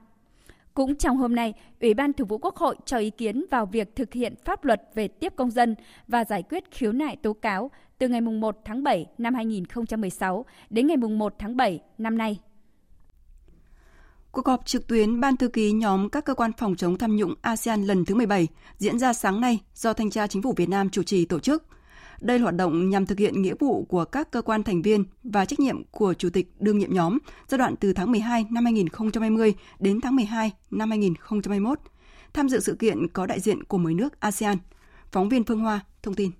[0.74, 3.96] Cũng trong hôm nay, Ủy ban Thường vụ Quốc hội cho ý kiến vào việc
[3.96, 5.76] thực hiện pháp luật về tiếp công dân
[6.08, 10.88] và giải quyết khiếu nại tố cáo từ ngày 1 tháng 7 năm 2016 đến
[10.88, 12.40] ngày 1 tháng 7 năm nay.
[14.32, 17.34] Cuộc họp trực tuyến Ban thư ký nhóm các cơ quan phòng chống tham nhũng
[17.42, 20.90] ASEAN lần thứ 17 diễn ra sáng nay do Thanh tra Chính phủ Việt Nam
[20.90, 21.64] chủ trì tổ chức–
[22.22, 25.04] đây là hoạt động nhằm thực hiện nghĩa vụ của các cơ quan thành viên
[25.24, 28.66] và trách nhiệm của Chủ tịch đương nhiệm nhóm giai đoạn từ tháng 12 năm
[28.66, 31.80] 2020 đến tháng 12 năm 2021.
[32.34, 34.58] Tham dự sự kiện có đại diện của 10 nước ASEAN.
[35.12, 36.32] Phóng viên Phương Hoa thông tin.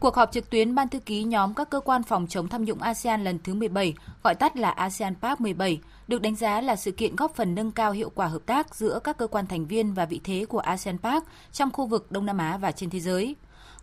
[0.00, 2.78] Cuộc họp trực tuyến Ban thư ký nhóm các cơ quan phòng chống tham nhũng
[2.78, 6.92] ASEAN lần thứ 17, gọi tắt là ASEAN Park 17, được đánh giá là sự
[6.92, 9.94] kiện góp phần nâng cao hiệu quả hợp tác giữa các cơ quan thành viên
[9.94, 13.00] và vị thế của ASEAN Park trong khu vực Đông Nam Á và trên thế
[13.00, 13.36] giới.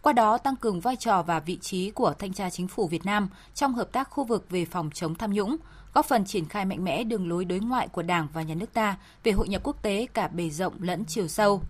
[0.07, 3.05] Qua đó tăng cường vai trò và vị trí của thanh tra chính phủ Việt
[3.05, 5.55] Nam trong hợp tác khu vực về phòng chống tham nhũng,
[5.93, 8.73] góp phần triển khai mạnh mẽ đường lối đối ngoại của Đảng và Nhà nước
[8.73, 11.61] ta về hội nhập quốc tế cả bề rộng lẫn chiều sâu.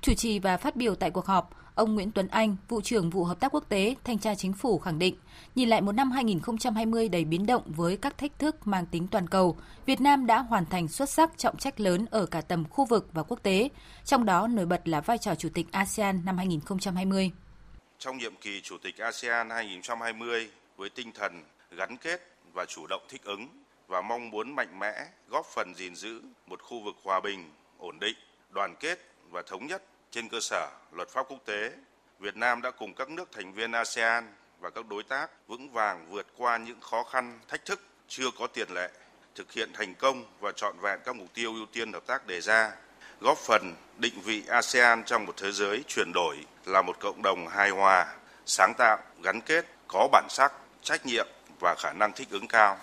[0.00, 3.24] Chủ trì và phát biểu tại cuộc họp, ông Nguyễn Tuấn Anh, vụ trưởng vụ
[3.24, 5.16] hợp tác quốc tế, thanh tra chính phủ khẳng định,
[5.54, 9.28] nhìn lại một năm 2020 đầy biến động với các thách thức mang tính toàn
[9.28, 9.56] cầu,
[9.86, 13.08] Việt Nam đã hoàn thành xuất sắc trọng trách lớn ở cả tầm khu vực
[13.12, 13.68] và quốc tế,
[14.04, 17.32] trong đó nổi bật là vai trò chủ tịch ASEAN năm 2020.
[18.02, 22.20] Trong nhiệm kỳ chủ tịch ASEAN 2020 với tinh thần gắn kết
[22.52, 23.48] và chủ động thích ứng
[23.86, 27.98] và mong muốn mạnh mẽ góp phần gìn giữ một khu vực hòa bình, ổn
[28.00, 28.14] định,
[28.50, 28.98] đoàn kết
[29.30, 31.72] và thống nhất trên cơ sở luật pháp quốc tế,
[32.18, 36.06] Việt Nam đã cùng các nước thành viên ASEAN và các đối tác vững vàng
[36.10, 38.90] vượt qua những khó khăn, thách thức chưa có tiền lệ,
[39.34, 42.40] thực hiện thành công và trọn vẹn các mục tiêu ưu tiên hợp tác đề
[42.40, 42.72] ra,
[43.22, 47.48] góp phần định vị ASEAN trong một thế giới chuyển đổi là một cộng đồng
[47.48, 48.06] hài hòa,
[48.46, 51.26] sáng tạo, gắn kết, có bản sắc, trách nhiệm
[51.60, 52.76] và khả năng thích ứng cao.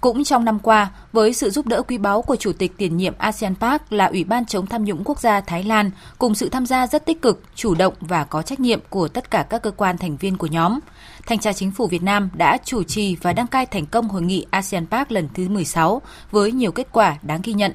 [0.00, 3.14] Cũng trong năm qua, với sự giúp đỡ quý báu của Chủ tịch tiền nhiệm
[3.18, 6.66] ASEAN Park là Ủy ban chống tham nhũng quốc gia Thái Lan, cùng sự tham
[6.66, 9.70] gia rất tích cực, chủ động và có trách nhiệm của tất cả các cơ
[9.70, 10.78] quan thành viên của nhóm,
[11.26, 14.22] Thanh tra Chính phủ Việt Nam đã chủ trì và đăng cai thành công hội
[14.22, 17.72] nghị ASEAN Park lần thứ 16 với nhiều kết quả đáng ghi nhận.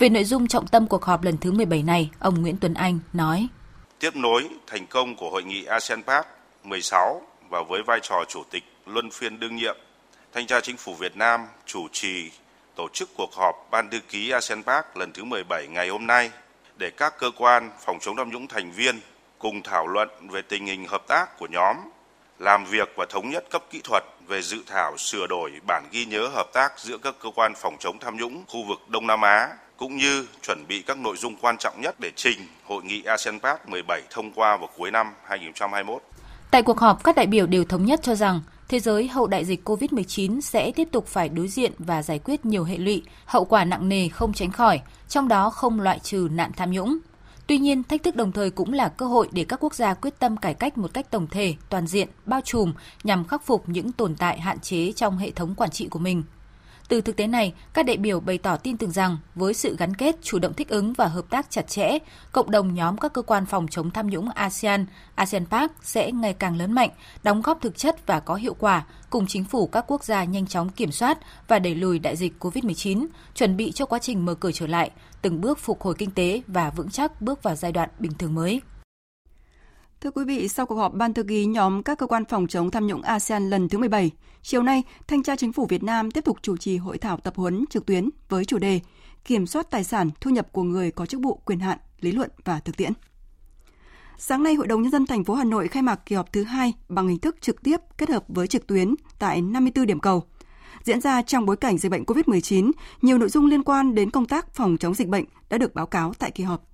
[0.00, 2.98] Về nội dung trọng tâm cuộc họp lần thứ 17 này, ông Nguyễn Tuấn Anh
[3.12, 3.46] nói:
[3.98, 6.26] Tiếp nối thành công của hội nghị ASEAN Park
[6.64, 9.76] 16 và với vai trò chủ tịch luân phiên đương nhiệm
[10.32, 12.30] Thanh tra Chính phủ Việt Nam chủ trì
[12.76, 16.30] tổ chức cuộc họp Ban thư ký ASEAN Park lần thứ 17 ngày hôm nay
[16.76, 19.00] để các cơ quan phòng chống tham nhũng thành viên
[19.38, 21.76] cùng thảo luận về tình hình hợp tác của nhóm,
[22.40, 26.04] làm việc và thống nhất cấp kỹ thuật về dự thảo sửa đổi bản ghi
[26.04, 29.20] nhớ hợp tác giữa các cơ quan phòng chống tham nhũng khu vực Đông Nam
[29.20, 33.02] Á cũng như chuẩn bị các nội dung quan trọng nhất để trình hội nghị
[33.02, 36.02] ASEAN Park 17 thông qua vào cuối năm 2021.
[36.50, 39.44] Tại cuộc họp, các đại biểu đều thống nhất cho rằng thế giới hậu đại
[39.44, 43.44] dịch COVID-19 sẽ tiếp tục phải đối diện và giải quyết nhiều hệ lụy, hậu
[43.44, 46.98] quả nặng nề không tránh khỏi, trong đó không loại trừ nạn tham nhũng.
[47.50, 50.18] Tuy nhiên, thách thức đồng thời cũng là cơ hội để các quốc gia quyết
[50.18, 52.72] tâm cải cách một cách tổng thể, toàn diện, bao trùm
[53.04, 56.22] nhằm khắc phục những tồn tại hạn chế trong hệ thống quản trị của mình.
[56.90, 59.94] Từ thực tế này, các đại biểu bày tỏ tin tưởng rằng với sự gắn
[59.94, 61.98] kết, chủ động thích ứng và hợp tác chặt chẽ,
[62.32, 66.34] cộng đồng nhóm các cơ quan phòng chống tham nhũng ASEAN, ASEAN Park sẽ ngày
[66.34, 66.90] càng lớn mạnh,
[67.22, 70.46] đóng góp thực chất và có hiệu quả, cùng chính phủ các quốc gia nhanh
[70.46, 74.34] chóng kiểm soát và đẩy lùi đại dịch COVID-19, chuẩn bị cho quá trình mở
[74.34, 74.90] cửa trở lại,
[75.22, 78.34] từng bước phục hồi kinh tế và vững chắc bước vào giai đoạn bình thường
[78.34, 78.60] mới.
[80.00, 82.70] Thưa quý vị, sau cuộc họp Ban thư ký nhóm các cơ quan phòng chống
[82.70, 84.10] tham nhũng ASEAN lần thứ 17,
[84.42, 87.36] chiều nay, Thanh tra Chính phủ Việt Nam tiếp tục chủ trì hội thảo tập
[87.36, 88.80] huấn trực tuyến với chủ đề
[89.24, 92.30] Kiểm soát tài sản thu nhập của người có chức vụ quyền hạn, lý luận
[92.44, 92.92] và thực tiễn.
[94.18, 96.44] Sáng nay, Hội đồng Nhân dân thành phố Hà Nội khai mạc kỳ họp thứ
[96.44, 100.24] hai bằng hình thức trực tiếp kết hợp với trực tuyến tại 54 điểm cầu.
[100.84, 102.70] Diễn ra trong bối cảnh dịch bệnh COVID-19,
[103.02, 105.86] nhiều nội dung liên quan đến công tác phòng chống dịch bệnh đã được báo
[105.86, 106.69] cáo tại kỳ họp.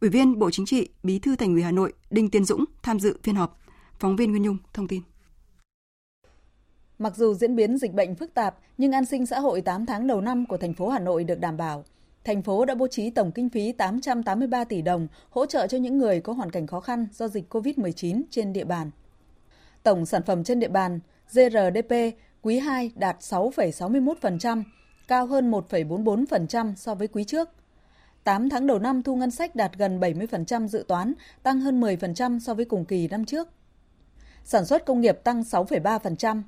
[0.00, 3.00] Ủy viên Bộ Chính trị, Bí thư Thành ủy Hà Nội Đinh Tiến Dũng tham
[3.00, 3.58] dự phiên họp.
[3.98, 5.02] Phóng viên Nguyên Nhung thông tin.
[6.98, 10.06] Mặc dù diễn biến dịch bệnh phức tạp, nhưng an sinh xã hội 8 tháng
[10.06, 11.84] đầu năm của thành phố Hà Nội được đảm bảo.
[12.24, 15.98] Thành phố đã bố trí tổng kinh phí 883 tỷ đồng hỗ trợ cho những
[15.98, 18.90] người có hoàn cảnh khó khăn do dịch COVID-19 trên địa bàn.
[19.82, 21.00] Tổng sản phẩm trên địa bàn
[21.32, 21.92] GRDP
[22.42, 24.62] quý 2 đạt 6,61%,
[25.08, 27.48] cao hơn 1,44% so với quý trước.
[28.28, 31.12] 8 tháng đầu năm thu ngân sách đạt gần 70% dự toán,
[31.42, 33.48] tăng hơn 10% so với cùng kỳ năm trước.
[34.44, 36.42] Sản xuất công nghiệp tăng 6,3%.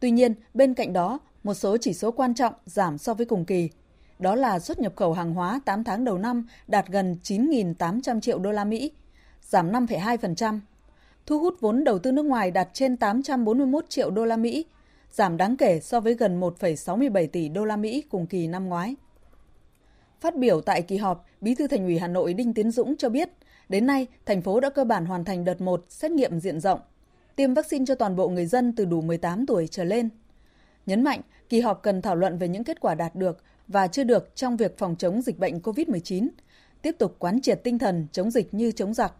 [0.00, 3.44] Tuy nhiên, bên cạnh đó, một số chỉ số quan trọng giảm so với cùng
[3.44, 3.70] kỳ.
[4.18, 8.38] Đó là xuất nhập khẩu hàng hóa 8 tháng đầu năm đạt gần 9.800 triệu
[8.38, 8.92] đô la Mỹ,
[9.42, 10.60] giảm 5,2%.
[11.26, 14.64] Thu hút vốn đầu tư nước ngoài đạt trên 841 triệu đô la Mỹ,
[15.10, 18.96] giảm đáng kể so với gần 1,67 tỷ đô la Mỹ cùng kỳ năm ngoái.
[20.20, 23.08] Phát biểu tại kỳ họp, Bí thư Thành ủy Hà Nội Đinh Tiến Dũng cho
[23.08, 23.28] biết,
[23.68, 26.80] đến nay thành phố đã cơ bản hoàn thành đợt 1 xét nghiệm diện rộng,
[27.36, 30.08] tiêm vaccine cho toàn bộ người dân từ đủ 18 tuổi trở lên.
[30.86, 34.04] Nhấn mạnh, kỳ họp cần thảo luận về những kết quả đạt được và chưa
[34.04, 36.28] được trong việc phòng chống dịch bệnh COVID-19,
[36.82, 39.12] tiếp tục quán triệt tinh thần chống dịch như chống giặc.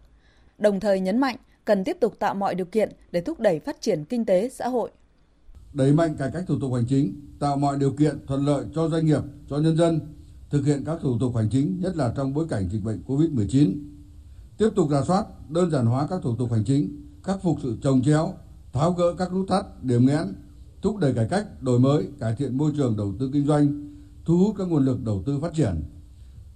[0.57, 1.35] Đồng thời nhấn mạnh
[1.65, 4.67] cần tiếp tục tạo mọi điều kiện để thúc đẩy phát triển kinh tế xã
[4.67, 4.91] hội.
[5.73, 8.89] Đẩy mạnh cải cách thủ tục hành chính, tạo mọi điều kiện thuận lợi cho
[8.89, 9.99] doanh nghiệp, cho nhân dân
[10.49, 13.73] thực hiện các thủ tục hành chính, nhất là trong bối cảnh dịch bệnh COVID-19.
[14.57, 17.77] Tiếp tục rà soát, đơn giản hóa các thủ tục hành chính, khắc phục sự
[17.81, 18.33] trồng chéo,
[18.73, 20.33] tháo gỡ các nút thắt, điểm nghẽn,
[20.81, 23.93] thúc đẩy cải cách, đổi mới, cải thiện môi trường đầu tư kinh doanh,
[24.25, 25.83] thu hút các nguồn lực đầu tư phát triển,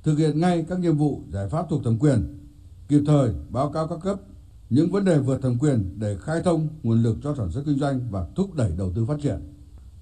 [0.03, 2.39] thực hiện ngay các nhiệm vụ giải pháp thuộc thẩm quyền,
[2.87, 4.21] kịp thời báo cáo các cấp
[4.69, 7.79] những vấn đề vượt thẩm quyền để khai thông nguồn lực cho sản xuất kinh
[7.79, 9.39] doanh và thúc đẩy đầu tư phát triển.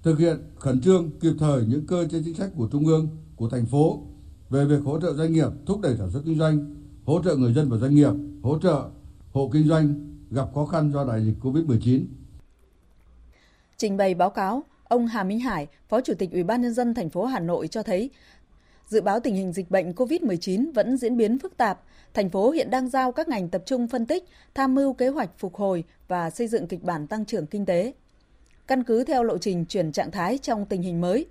[0.04, 3.08] Thực hiện khẩn trương kịp thời những cơ chế chính sách của trung ương,
[3.42, 4.00] của thành phố
[4.50, 6.76] về việc hỗ trợ doanh nghiệp thúc đẩy sản xuất kinh doanh,
[7.06, 8.12] hỗ trợ người dân và doanh nghiệp,
[8.44, 8.90] hỗ trợ
[9.32, 9.94] hộ kinh doanh
[10.32, 12.04] gặp khó khăn do đại dịch Covid-19.
[13.78, 16.94] Trình bày báo cáo, ông Hà Minh Hải, Phó Chủ tịch Ủy ban nhân dân
[16.94, 18.10] thành phố Hà Nội cho thấy
[18.88, 21.80] dự báo tình hình dịch bệnh COVID-19 vẫn diễn biến phức tạp,
[22.14, 24.24] thành phố hiện đang giao các ngành tập trung phân tích,
[24.54, 27.94] tham mưu kế hoạch phục hồi và xây dựng kịch bản tăng trưởng kinh tế.
[28.68, 31.26] Căn cứ theo lộ trình chuyển trạng thái trong tình hình mới,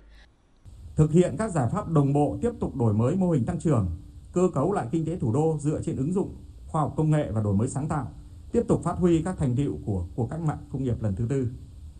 [1.01, 3.89] thực hiện các giải pháp đồng bộ tiếp tục đổi mới mô hình tăng trưởng,
[4.33, 6.35] cơ cấu lại kinh tế thủ đô dựa trên ứng dụng
[6.67, 8.07] khoa học công nghệ và đổi mới sáng tạo,
[8.51, 11.25] tiếp tục phát huy các thành tựu của cuộc cách mạng công nghiệp lần thứ
[11.29, 11.47] tư,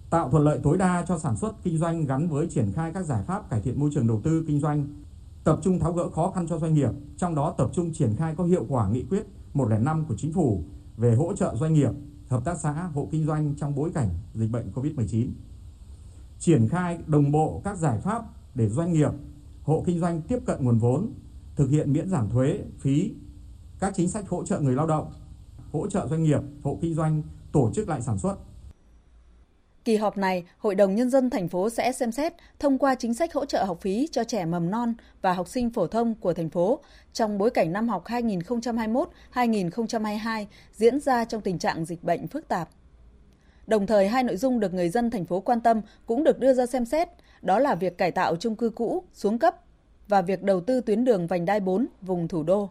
[0.10, 3.06] tạo thuận lợi tối đa cho sản xuất kinh doanh gắn với triển khai các
[3.06, 4.88] giải pháp cải thiện môi trường đầu tư kinh doanh,
[5.44, 8.36] tập trung tháo gỡ khó khăn cho doanh nghiệp, trong đó tập trung triển khai
[8.36, 10.64] có hiệu quả nghị quyết 105 của chính phủ
[10.98, 11.92] về hỗ trợ doanh nghiệp,
[12.28, 15.28] hợp tác xã, hộ kinh doanh trong bối cảnh dịch bệnh COVID-19.
[16.40, 19.12] Triển khai đồng bộ các giải pháp để doanh nghiệp,
[19.64, 21.14] hộ kinh doanh tiếp cận nguồn vốn,
[21.56, 23.12] thực hiện miễn giảm thuế, phí,
[23.80, 25.12] các chính sách hỗ trợ người lao động,
[25.72, 28.36] hỗ trợ doanh nghiệp, hộ kinh doanh tổ chức lại sản xuất.
[29.86, 33.14] Kỳ họp này, Hội đồng Nhân dân thành phố sẽ xem xét thông qua chính
[33.14, 36.34] sách hỗ trợ học phí cho trẻ mầm non và học sinh phổ thông của
[36.34, 36.80] thành phố
[37.14, 38.04] trong bối cảnh năm học
[39.34, 42.70] 2021-2022 diễn ra trong tình trạng dịch bệnh phức tạp.
[43.68, 46.54] Đồng thời, hai nội dung được người dân thành phố quan tâm cũng được đưa
[46.54, 47.08] ra xem xét,
[47.42, 49.56] đó là việc cải tạo chung cư cũ xuống cấp
[50.08, 52.70] và việc đầu tư tuyến đường vành đai 4 vùng thủ đô.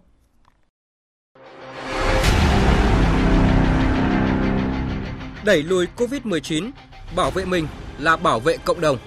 [5.45, 6.71] Đẩy lùi COVID-19,
[7.17, 7.67] bảo vệ mình
[7.99, 8.99] là bảo vệ cộng đồng.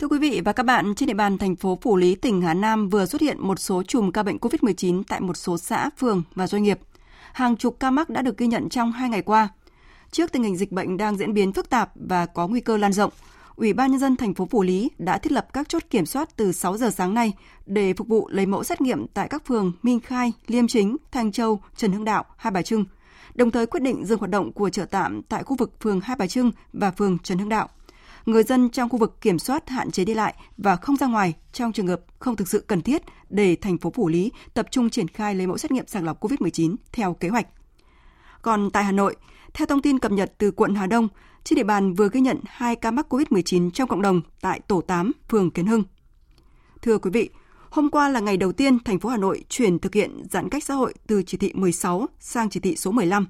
[0.00, 2.54] Thưa quý vị và các bạn, trên địa bàn thành phố Phủ Lý, tỉnh Hà
[2.54, 6.22] Nam vừa xuất hiện một số chùm ca bệnh COVID-19 tại một số xã, phường
[6.34, 6.78] và doanh nghiệp.
[7.32, 9.48] Hàng chục ca mắc đã được ghi nhận trong hai ngày qua.
[10.10, 12.92] Trước tình hình dịch bệnh đang diễn biến phức tạp và có nguy cơ lan
[12.92, 13.12] rộng,
[13.56, 16.36] Ủy ban nhân dân thành phố Phủ Lý đã thiết lập các chốt kiểm soát
[16.36, 17.32] từ 6 giờ sáng nay
[17.66, 21.32] để phục vụ lấy mẫu xét nghiệm tại các phường Minh Khai, Liêm Chính, Thanh
[21.32, 22.84] Châu, Trần Hưng Đạo, Hai Bà Trưng.
[23.34, 26.16] Đồng thời quyết định dừng hoạt động của chợ tạm tại khu vực phường Hai
[26.16, 27.68] Bà Trưng và phường Trần Hưng Đạo.
[28.26, 31.34] Người dân trong khu vực kiểm soát hạn chế đi lại và không ra ngoài
[31.52, 34.90] trong trường hợp không thực sự cần thiết để thành phố Phủ Lý tập trung
[34.90, 37.46] triển khai lấy mẫu xét nghiệm sàng lọc COVID-19 theo kế hoạch.
[38.42, 39.16] Còn tại Hà Nội,
[39.54, 41.08] theo thông tin cập nhật từ quận Hà Đông,
[41.44, 44.80] trên địa bàn vừa ghi nhận 2 ca mắc COVID-19 trong cộng đồng tại tổ
[44.80, 45.82] 8, phường Kiến Hưng.
[46.82, 47.28] Thưa quý vị,
[47.70, 50.64] hôm qua là ngày đầu tiên thành phố Hà Nội chuyển thực hiện giãn cách
[50.64, 53.26] xã hội từ chỉ thị 16 sang chỉ thị số 15.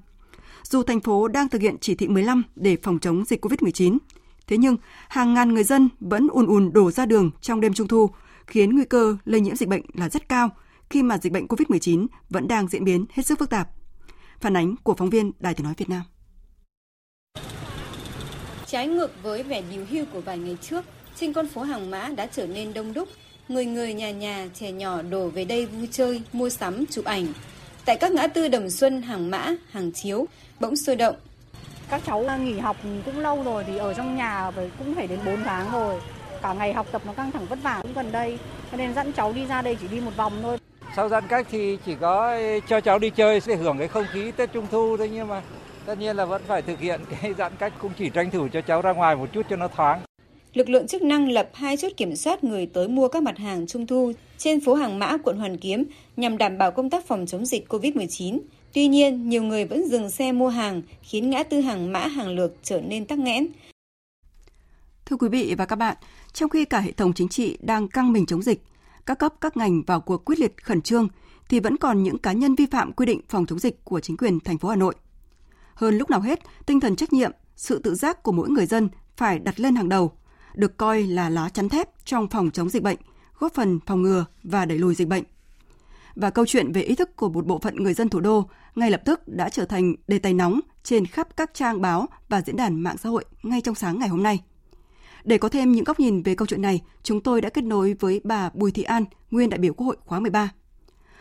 [0.63, 3.97] Dù thành phố đang thực hiện chỉ thị 15 để phòng chống dịch COVID-19,
[4.51, 4.77] thế nhưng
[5.09, 8.09] hàng ngàn người dân vẫn ùn ùn đổ ra đường trong đêm trung thu,
[8.47, 10.49] khiến nguy cơ lây nhiễm dịch bệnh là rất cao
[10.89, 13.69] khi mà dịch bệnh COVID-19 vẫn đang diễn biến hết sức phức tạp.
[14.39, 16.01] Phản ánh của phóng viên Đài Tiếng Nói Việt Nam.
[18.67, 20.85] Trái ngược với vẻ điều hưu của vài ngày trước,
[21.15, 23.09] trên con phố Hàng Mã đã trở nên đông đúc.
[23.47, 27.27] Người người nhà nhà, trẻ nhỏ đổ về đây vui chơi, mua sắm, chụp ảnh.
[27.85, 30.25] Tại các ngã tư Đồng Xuân, Hàng Mã, Hàng Chiếu,
[30.59, 31.15] bỗng sôi động.
[31.91, 35.43] Các cháu nghỉ học cũng lâu rồi thì ở trong nhà cũng phải đến 4
[35.43, 36.01] tháng rồi.
[36.41, 38.39] Cả ngày học tập nó căng thẳng vất vả cũng gần đây.
[38.71, 40.57] Cho nên dẫn cháu đi ra đây chỉ đi một vòng thôi.
[40.95, 44.31] Sau giãn cách thì chỉ có cho cháu đi chơi sẽ hưởng cái không khí
[44.31, 45.41] Tết Trung Thu thôi nhưng mà
[45.85, 48.61] tất nhiên là vẫn phải thực hiện cái giãn cách cũng chỉ tranh thủ cho
[48.61, 50.01] cháu ra ngoài một chút cho nó thoáng.
[50.53, 53.67] Lực lượng chức năng lập hai chốt kiểm soát người tới mua các mặt hàng
[53.67, 55.83] trung thu trên phố Hàng Mã, quận Hoàn Kiếm
[56.17, 58.39] nhằm đảm bảo công tác phòng chống dịch COVID-19.
[58.73, 62.29] Tuy nhiên, nhiều người vẫn dừng xe mua hàng, khiến ngã tư Hàng Mã, Hàng
[62.29, 63.47] Lược trở nên tắc nghẽn.
[65.05, 65.97] Thưa quý vị và các bạn,
[66.33, 68.61] trong khi cả hệ thống chính trị đang căng mình chống dịch,
[69.05, 71.07] các cấp các ngành vào cuộc quyết liệt khẩn trương
[71.49, 74.17] thì vẫn còn những cá nhân vi phạm quy định phòng chống dịch của chính
[74.17, 74.95] quyền thành phố Hà Nội.
[75.73, 78.89] Hơn lúc nào hết, tinh thần trách nhiệm, sự tự giác của mỗi người dân
[79.17, 80.11] phải đặt lên hàng đầu,
[80.55, 82.97] được coi là lá chắn thép trong phòng chống dịch bệnh,
[83.39, 85.23] góp phần phòng ngừa và đẩy lùi dịch bệnh.
[86.15, 88.91] Và câu chuyện về ý thức của một bộ phận người dân thủ đô ngay
[88.91, 92.55] lập tức đã trở thành đề tài nóng trên khắp các trang báo và diễn
[92.55, 94.39] đàn mạng xã hội ngay trong sáng ngày hôm nay.
[95.23, 97.95] Để có thêm những góc nhìn về câu chuyện này, chúng tôi đã kết nối
[97.99, 100.49] với bà Bùi Thị An, nguyên đại biểu Quốc hội khóa 13.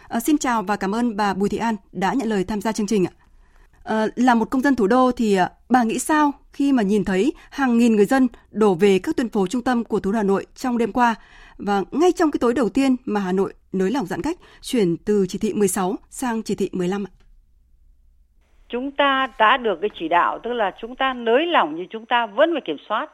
[0.09, 2.73] À, xin chào và cảm ơn bà Bùi Thị An đã nhận lời tham gia
[2.73, 3.13] chương trình ạ.
[3.85, 7.05] À, là một công dân thủ đô thì à, bà nghĩ sao khi mà nhìn
[7.05, 10.17] thấy hàng nghìn người dân đổ về các tuyến phố trung tâm của thủ đô
[10.17, 11.15] Hà Nội trong đêm qua
[11.59, 14.97] và ngay trong cái tối đầu tiên mà Hà Nội nới lỏng giãn cách chuyển
[15.07, 17.13] từ chỉ thị 16 sang chỉ thị 15 ạ?
[18.69, 22.07] Chúng ta đã được cái chỉ đạo tức là chúng ta nới lỏng nhưng chúng
[22.07, 23.11] ta vẫn phải kiểm soát.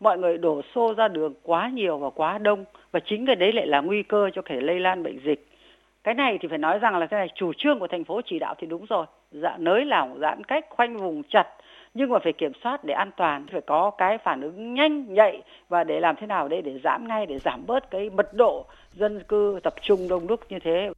[0.00, 3.52] Mọi người đổ xô ra đường quá nhiều và quá đông và chính cái đấy
[3.52, 5.48] lại là nguy cơ cho thể lây lan bệnh dịch.
[6.04, 8.38] Cái này thì phải nói rằng là cái này chủ trương của thành phố chỉ
[8.38, 11.46] đạo thì đúng rồi, dạ nới lỏng giãn cách khoanh vùng chặt
[11.94, 15.42] nhưng mà phải kiểm soát để an toàn, phải có cái phản ứng nhanh, nhạy
[15.68, 18.64] và để làm thế nào đây để giảm ngay, để giảm bớt cái mật độ
[18.92, 20.90] dân cư tập trung đông đúc như thế.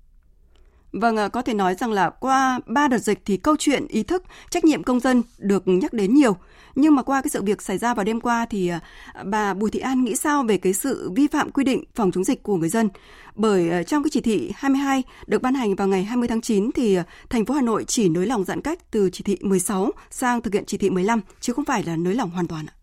[1.00, 4.22] Vâng, có thể nói rằng là qua ba đợt dịch thì câu chuyện ý thức,
[4.50, 6.36] trách nhiệm công dân được nhắc đến nhiều.
[6.74, 8.80] Nhưng mà qua cái sự việc xảy ra vào đêm qua thì à,
[9.24, 12.24] bà Bùi Thị An nghĩ sao về cái sự vi phạm quy định phòng chống
[12.24, 12.88] dịch của người dân?
[13.34, 16.70] Bởi à, trong cái chỉ thị 22 được ban hành vào ngày 20 tháng 9
[16.74, 19.90] thì à, thành phố Hà Nội chỉ nới lỏng giãn cách từ chỉ thị 16
[20.10, 22.75] sang thực hiện chỉ thị 15 chứ không phải là nới lỏng hoàn toàn ạ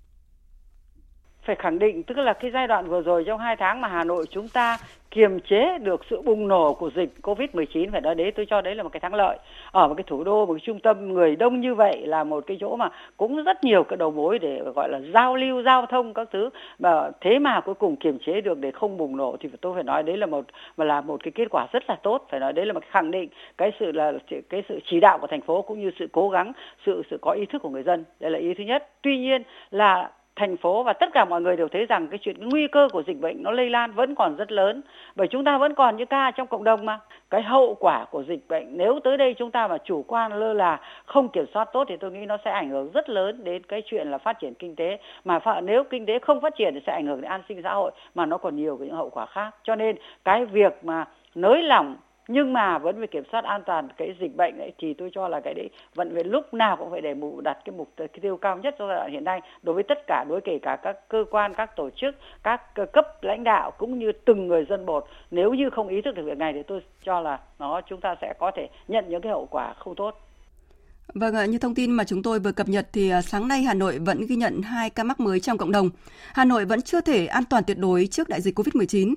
[1.45, 4.03] phải khẳng định tức là cái giai đoạn vừa rồi trong hai tháng mà Hà
[4.03, 4.77] Nội chúng ta
[5.11, 8.75] kiềm chế được sự bùng nổ của dịch Covid-19 phải nói đấy tôi cho đấy
[8.75, 9.37] là một cái thắng lợi.
[9.71, 12.43] Ở một cái thủ đô, một cái trung tâm người đông như vậy là một
[12.47, 15.85] cái chỗ mà cũng rất nhiều cái đầu mối để gọi là giao lưu, giao
[15.85, 19.37] thông các thứ mà thế mà cuối cùng kiềm chế được để không bùng nổ
[19.39, 20.45] thì tôi phải nói đấy là một
[20.77, 23.11] mà là một cái kết quả rất là tốt, phải nói đấy là một khẳng
[23.11, 24.13] định cái sự là
[24.49, 26.51] cái sự chỉ đạo của thành phố cũng như sự cố gắng,
[26.85, 28.03] sự sự có ý thức của người dân.
[28.19, 28.89] Đây là ý thứ nhất.
[29.01, 32.37] Tuy nhiên là thành phố và tất cả mọi người đều thấy rằng cái chuyện,
[32.37, 34.81] cái nguy cơ của dịch bệnh nó lây lan vẫn còn rất lớn.
[35.15, 36.99] Bởi chúng ta vẫn còn những ca trong cộng đồng mà.
[37.29, 40.53] Cái hậu quả của dịch bệnh, nếu tới đây chúng ta mà chủ quan lơ
[40.53, 43.63] là, không kiểm soát tốt thì tôi nghĩ nó sẽ ảnh hưởng rất lớn đến
[43.63, 44.97] cái chuyện là phát triển kinh tế.
[45.23, 47.73] Mà nếu kinh tế không phát triển thì sẽ ảnh hưởng đến an sinh xã
[47.73, 49.55] hội, mà nó còn nhiều cái những hậu quả khác.
[49.63, 51.05] Cho nên cái việc mà
[51.35, 51.95] nới lỏng
[52.27, 55.27] nhưng mà vẫn phải kiểm soát an toàn cái dịch bệnh ấy thì tôi cho
[55.27, 58.07] là cái đấy vẫn phải lúc nào cũng phải để mục đặt cái mục cái
[58.21, 60.77] tiêu cao nhất trong giai đoạn hiện nay đối với tất cả đối kể cả
[60.83, 62.61] các cơ quan các tổ chức các
[62.93, 65.07] cấp lãnh đạo cũng như từng người dân một.
[65.31, 68.15] Nếu như không ý thức được việc này thì tôi cho là nó chúng ta
[68.21, 70.19] sẽ có thể nhận những cái hậu quả không tốt.
[71.13, 73.73] Vâng, như thông tin mà chúng tôi vừa cập nhật thì à, sáng nay Hà
[73.73, 75.89] Nội vẫn ghi nhận hai ca mắc mới trong cộng đồng.
[76.33, 79.13] Hà Nội vẫn chưa thể an toàn tuyệt đối trước đại dịch COVID-19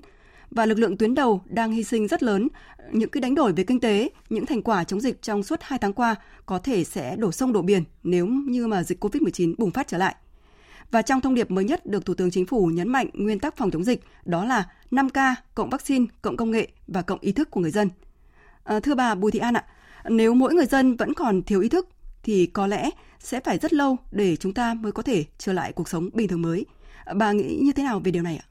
[0.56, 2.48] và lực lượng tuyến đầu đang hy sinh rất lớn.
[2.92, 5.78] Những cái đánh đổi về kinh tế, những thành quả chống dịch trong suốt 2
[5.78, 6.14] tháng qua
[6.46, 9.98] có thể sẽ đổ sông đổ biển nếu như mà dịch COVID-19 bùng phát trở
[9.98, 10.14] lại.
[10.90, 13.56] Và trong thông điệp mới nhất được Thủ tướng Chính phủ nhấn mạnh nguyên tắc
[13.56, 17.50] phòng chống dịch đó là 5K cộng vaccine, cộng công nghệ và cộng ý thức
[17.50, 17.90] của người dân.
[18.64, 19.64] À, thưa bà Bùi Thị An ạ,
[20.08, 21.88] nếu mỗi người dân vẫn còn thiếu ý thức
[22.22, 25.72] thì có lẽ sẽ phải rất lâu để chúng ta mới có thể trở lại
[25.72, 26.66] cuộc sống bình thường mới.
[27.14, 28.46] Bà nghĩ như thế nào về điều này ạ?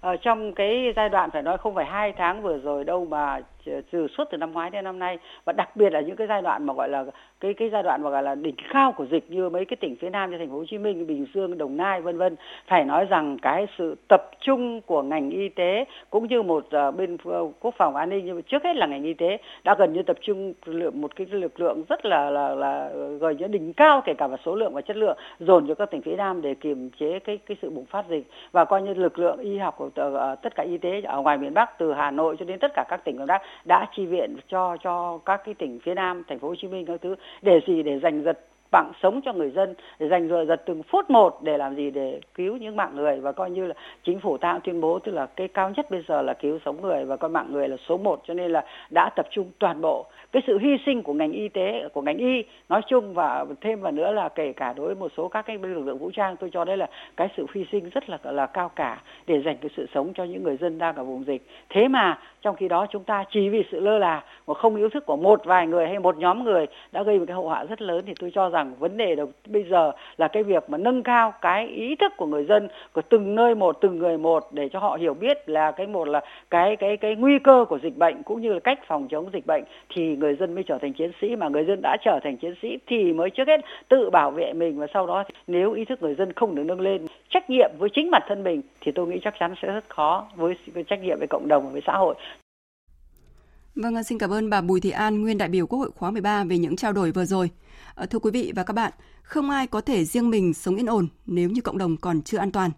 [0.00, 3.40] Ờ, trong cái giai đoạn phải nói không phải hai tháng vừa rồi đâu mà
[3.64, 5.18] từ suốt từ năm ngoái đến năm nay.
[5.44, 7.04] Và đặc biệt là những cái giai đoạn mà gọi là
[7.40, 9.96] cái cái giai đoạn mà gọi là đỉnh cao của dịch như mấy cái tỉnh
[10.00, 12.36] phía Nam như thành phố Hồ Chí Minh, Bình Dương, Đồng Nai vân vân.
[12.66, 16.94] Phải nói rằng cái sự tập trung của ngành y tế cũng như một uh,
[16.96, 17.16] bên
[17.60, 20.02] quốc phòng an ninh nhưng mà trước hết là ngành y tế đã gần như
[20.02, 22.90] tập trung lượng một cái lực lượng rất là là là
[23.20, 25.90] gần như đỉnh cao kể cả về số lượng và chất lượng dồn cho các
[25.90, 28.26] tỉnh phía Nam để kiềm chế cái cái sự bùng phát dịch.
[28.52, 31.38] Và coi như lực lượng y học của uh, tất cả y tế ở ngoài
[31.38, 34.06] miền Bắc từ Hà Nội cho đến tất cả các tỉnh miền Bắc đã chi
[34.06, 37.14] viện cho cho các cái tỉnh phía Nam, thành phố Hồ Chí Minh các thứ
[37.42, 37.82] để gì?
[37.82, 38.38] Để giành giật
[38.72, 41.90] mạng sống cho người dân để dành giật giật từng phút một để làm gì?
[41.90, 43.74] Để cứu những mạng người và coi như là
[44.04, 46.82] chính phủ ta tuyên bố tức là cái cao nhất bây giờ là cứu sống
[46.82, 49.80] người và coi mạng người là số một cho nên là đã tập trung toàn
[49.80, 53.46] bộ cái sự hy sinh của ngành y tế của ngành y nói chung và
[53.60, 56.10] thêm vào nữa là kể cả đối với một số các cái lực lượng vũ
[56.10, 56.86] trang tôi cho đây là
[57.16, 60.24] cái sự hy sinh rất là là cao cả để dành cái sự sống cho
[60.24, 61.42] những người dân đang ở vùng dịch.
[61.68, 64.82] Thế mà trong khi đó chúng ta chỉ vì sự lơ là và không ý
[64.92, 67.64] thức của một vài người hay một nhóm người đã gây một cái hậu họa
[67.64, 70.78] rất lớn thì tôi cho rằng vấn đề đầu bây giờ là cái việc mà
[70.78, 74.48] nâng cao cái ý thức của người dân của từng nơi một từng người một
[74.52, 76.20] để cho họ hiểu biết là cái một là
[76.50, 79.46] cái cái cái nguy cơ của dịch bệnh cũng như là cách phòng chống dịch
[79.46, 81.36] bệnh thì người dân mới trở thành chiến sĩ.
[81.36, 84.52] Mà người dân đã trở thành chiến sĩ thì mới trước hết tự bảo vệ
[84.52, 87.70] mình và sau đó nếu ý thức người dân không được nâng lên trách nhiệm
[87.78, 90.84] với chính bản thân mình thì tôi nghĩ chắc chắn sẽ rất khó với, với
[90.84, 92.14] trách nhiệm với cộng đồng và với xã hội.
[93.80, 96.10] Vâng, à, xin cảm ơn bà Bùi Thị An, nguyên đại biểu Quốc hội khóa
[96.10, 97.50] 13 về những trao đổi vừa rồi.
[97.94, 100.86] À, thưa quý vị và các bạn, không ai có thể riêng mình sống yên
[100.86, 102.70] ổn nếu như cộng đồng còn chưa an toàn.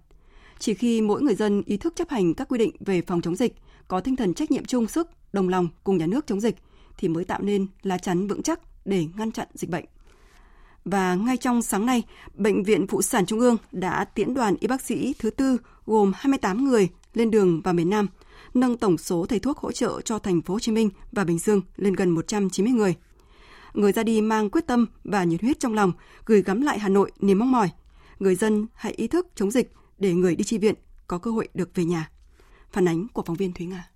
[0.58, 3.36] Chỉ khi mỗi người dân ý thức chấp hành các quy định về phòng chống
[3.36, 3.54] dịch,
[3.88, 6.56] có tinh thần trách nhiệm chung sức, đồng lòng cùng nhà nước chống dịch
[6.98, 9.84] thì mới tạo nên lá chắn vững chắc để ngăn chặn dịch bệnh.
[10.84, 12.02] Và ngay trong sáng nay,
[12.34, 16.12] Bệnh viện Phụ sản Trung ương đã tiễn đoàn y bác sĩ thứ tư gồm
[16.14, 18.08] 28 người lên đường vào miền Nam–
[18.54, 21.38] nâng tổng số thầy thuốc hỗ trợ cho thành phố Hồ Chí Minh và Bình
[21.38, 22.94] Dương lên gần 190 người.
[23.74, 25.92] Người ra đi mang quyết tâm và nhiệt huyết trong lòng,
[26.26, 27.70] gửi gắm lại Hà Nội niềm mong mỏi.
[28.18, 30.74] Người dân hãy ý thức chống dịch để người đi chi viện
[31.06, 32.10] có cơ hội được về nhà.
[32.72, 33.88] Phản ánh của phóng viên Thúy Nga.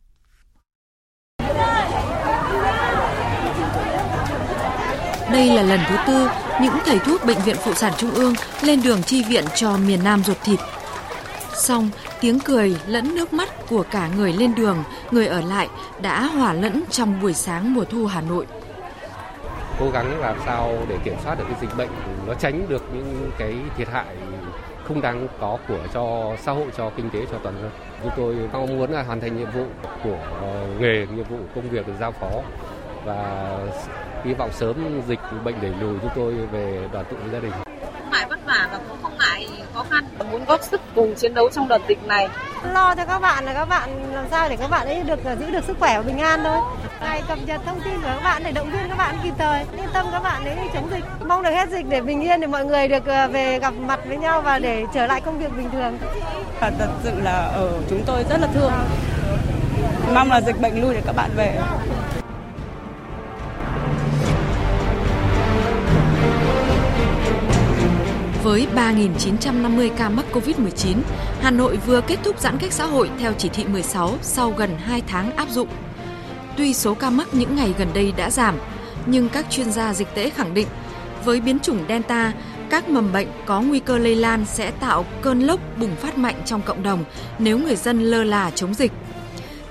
[5.32, 6.28] Đây là lần thứ tư
[6.62, 10.04] những thầy thuốc Bệnh viện Phụ sản Trung ương lên đường chi viện cho miền
[10.04, 10.58] Nam ruột thịt
[11.56, 11.90] Xong,
[12.20, 15.68] tiếng cười lẫn nước mắt của cả người lên đường, người ở lại
[16.02, 18.46] đã hòa lẫn trong buổi sáng mùa thu Hà Nội.
[19.80, 21.88] Cố gắng làm sao để kiểm soát được cái dịch bệnh,
[22.26, 24.16] nó tránh được những cái thiệt hại
[24.88, 27.70] không đáng có của cho xã hội, cho kinh tế, cho toàn dân.
[28.02, 29.64] Chúng tôi mong muốn là hoàn thành nhiệm vụ
[30.04, 30.18] của
[30.80, 32.30] nghề, nhiệm vụ công việc được giao phó
[33.04, 33.50] và
[34.24, 37.52] hy vọng sớm dịch bệnh đẩy lùi chúng tôi về đoàn tụ với gia đình.
[38.06, 41.34] Không ngại vất vả và cũng không ngại khó khăn, muốn góp sức cùng chiến
[41.34, 42.28] đấu trong đợt dịch này.
[42.72, 45.50] Lo cho các bạn là các bạn làm sao để các bạn ấy được giữ
[45.50, 46.58] được sức khỏe và bình an thôi.
[47.00, 49.60] Ngày cập nhật thông tin của các bạn để động viên các bạn kịp thời,
[49.76, 51.04] yên tâm các bạn ấy chống dịch.
[51.26, 54.00] Mong được hết dịch để bình yên để mọi người được ờ, về gặp mặt
[54.06, 55.98] với nhau và để trở lại công việc bình thường.
[56.60, 56.72] Thật
[57.04, 58.72] sự là ở chúng tôi rất là thương.
[60.14, 61.58] Mong là dịch bệnh lui để các bạn về.
[68.46, 70.96] Với 3.950 ca mắc COVID-19,
[71.40, 74.70] Hà Nội vừa kết thúc giãn cách xã hội theo chỉ thị 16 sau gần
[74.78, 75.68] 2 tháng áp dụng.
[76.56, 78.54] Tuy số ca mắc những ngày gần đây đã giảm,
[79.06, 80.66] nhưng các chuyên gia dịch tễ khẳng định
[81.24, 82.32] với biến chủng Delta,
[82.70, 86.42] các mầm bệnh có nguy cơ lây lan sẽ tạo cơn lốc bùng phát mạnh
[86.44, 87.04] trong cộng đồng
[87.38, 88.92] nếu người dân lơ là chống dịch.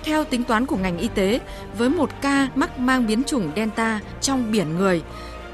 [0.03, 1.39] Theo tính toán của ngành y tế,
[1.77, 5.01] với một ca mắc mang biến chủng Delta trong biển người,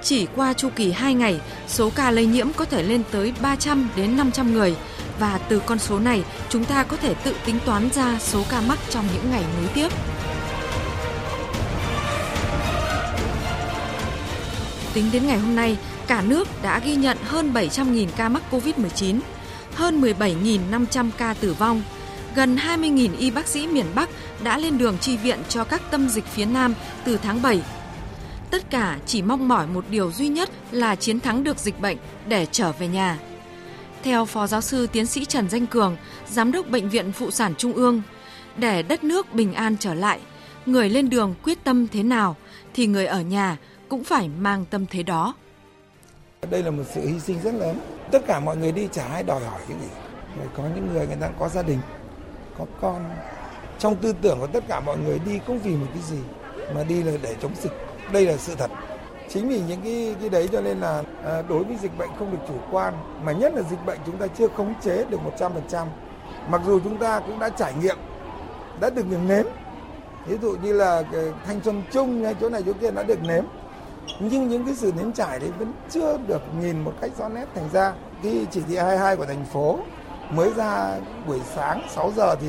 [0.04, 3.90] chỉ qua chu kỳ 2 ngày, số ca lây nhiễm có thể lên tới 300
[3.96, 4.76] đến 500 người
[5.20, 8.62] và từ con số này chúng ta có thể tự tính toán ra số ca
[8.62, 9.88] mắc trong những ngày nối tiếp.
[14.94, 15.78] Tính đến ngày hôm nay,
[16.08, 19.20] cả nước đã ghi nhận hơn 700.000 ca mắc COVID-19,
[19.76, 21.84] hơn 17.500 ca tử vong.
[22.36, 24.10] Gần 20.000 y bác sĩ miền Bắc
[24.44, 26.74] đã lên đường chi viện cho các tâm dịch phía Nam
[27.04, 27.62] từ tháng 7
[28.52, 31.98] Tất cả chỉ mong mỏi một điều duy nhất là chiến thắng được dịch bệnh
[32.28, 33.20] để trở về nhà.
[34.04, 35.98] Theo Phó Giáo sư Tiến sĩ Trần Danh Cường,
[36.30, 38.02] Giám đốc Bệnh viện Phụ sản Trung ương,
[38.58, 40.20] để đất nước bình an trở lại,
[40.66, 42.36] người lên đường quyết tâm thế nào
[42.74, 43.58] thì người ở nhà
[43.90, 45.34] cũng phải mang tâm thế đó.
[46.50, 47.80] Đây là một sự hy sinh rất lớn.
[48.12, 49.88] Tất cả mọi người đi chả ai đòi hỏi cái gì.
[50.38, 51.80] Rồi có những người người ta có gia đình,
[52.58, 53.04] có con.
[53.80, 56.20] Trong tư tưởng của tất cả mọi người đi không vì một cái gì
[56.76, 57.72] mà đi là để chống dịch
[58.12, 58.72] đây là sự thật.
[59.30, 62.32] Chính vì những cái cái đấy cho nên là à, đối với dịch bệnh không
[62.32, 62.94] được chủ quan
[63.24, 65.86] mà nhất là dịch bệnh chúng ta chưa khống chế được 100%
[66.50, 67.98] mặc dù chúng ta cũng đã trải nghiệm
[68.82, 69.46] đã được những nếm.
[70.26, 73.24] Ví dụ như là ờ, thanh xuân chung hay chỗ này chỗ kia đã được
[73.24, 73.44] nếm.
[74.20, 77.46] Nhưng những cái sự nếm trải đấy vẫn chưa được nhìn một cách rõ nét
[77.56, 77.94] thành ra.
[78.24, 79.80] Cái chỉ thị 22 của thành phố
[80.32, 80.98] mới ra
[81.28, 82.48] buổi sáng 6 giờ thì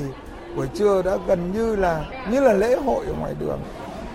[0.57, 3.61] buổi trưa đã gần như là như là lễ hội ở ngoài đường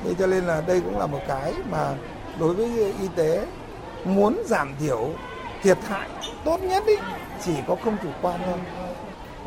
[0.04, 1.96] thế cho nên là đây cũng là một cái mà
[2.40, 3.46] đối với y tế
[4.06, 5.10] muốn giảm thiểu
[5.64, 6.10] thiệt hại
[6.46, 6.96] tốt nhất ý,
[7.46, 8.60] chỉ có không chủ quan thôi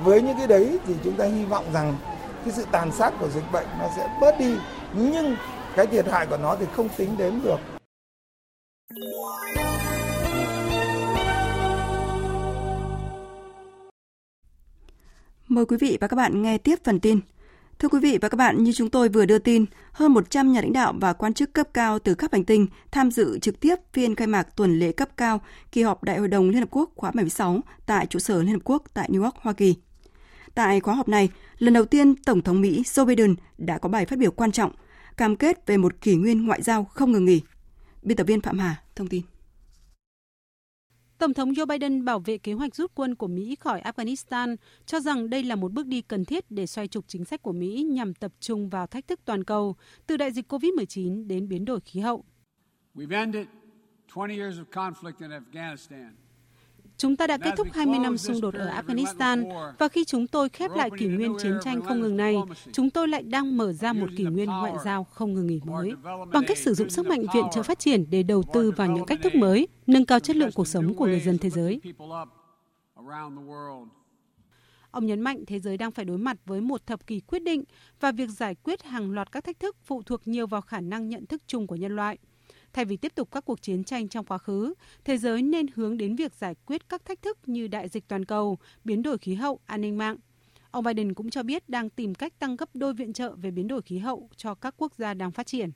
[0.03, 1.97] với những cái đấy thì chúng ta hy vọng rằng
[2.45, 4.55] cái sự tàn sát của dịch bệnh nó sẽ bớt đi
[4.93, 5.37] nhưng
[5.77, 7.59] cái thiệt hại của nó thì không tính đếm được
[15.49, 17.21] Mời quý vị và các bạn nghe tiếp phần tin.
[17.81, 20.61] Thưa quý vị và các bạn, như chúng tôi vừa đưa tin, hơn 100 nhà
[20.61, 23.77] lãnh đạo và quan chức cấp cao từ khắp hành tinh tham dự trực tiếp
[23.93, 25.41] phiên khai mạc tuần lễ cấp cao
[25.73, 28.61] kỳ họp Đại hội đồng Liên Hợp Quốc khóa 76 tại trụ sở Liên Hợp
[28.65, 29.75] Quốc tại New York, Hoa Kỳ.
[30.55, 31.29] Tại khóa họp này,
[31.59, 34.73] lần đầu tiên Tổng thống Mỹ Joe Biden đã có bài phát biểu quan trọng,
[35.17, 37.41] cam kết về một kỷ nguyên ngoại giao không ngừng nghỉ.
[38.03, 39.23] Biên tập viên Phạm Hà thông tin.
[41.21, 44.57] Tổng thống Joe Biden bảo vệ kế hoạch rút quân của Mỹ khỏi Afghanistan,
[44.87, 47.53] cho rằng đây là một bước đi cần thiết để xoay trục chính sách của
[47.53, 51.65] Mỹ nhằm tập trung vào thách thức toàn cầu, từ đại dịch COVID-19 đến biến
[51.65, 52.25] đổi khí hậu.
[57.01, 59.45] Chúng ta đã kết thúc 20 năm xung đột ở Afghanistan
[59.79, 62.37] và khi chúng tôi khép lại kỷ nguyên chiến tranh không ngừng này,
[62.73, 65.93] chúng tôi lại đang mở ra một kỷ nguyên ngoại giao không ngừng nghỉ mới
[66.33, 69.07] bằng cách sử dụng sức mạnh viện trợ phát triển để đầu tư vào những
[69.07, 71.81] cách thức mới, nâng cao chất lượng cuộc sống của người dân thế giới.
[74.91, 77.65] Ông nhấn mạnh thế giới đang phải đối mặt với một thập kỷ quyết định
[78.01, 81.09] và việc giải quyết hàng loạt các thách thức phụ thuộc nhiều vào khả năng
[81.09, 82.19] nhận thức chung của nhân loại.
[82.73, 85.97] Thay vì tiếp tục các cuộc chiến tranh trong quá khứ, thế giới nên hướng
[85.97, 89.35] đến việc giải quyết các thách thức như đại dịch toàn cầu, biến đổi khí
[89.35, 90.17] hậu, an ninh mạng.
[90.71, 93.69] Ông Biden cũng cho biết đang tìm cách tăng gấp đôi viện trợ về biến
[93.69, 95.71] đổi khí hậu cho các quốc gia đang phát triển.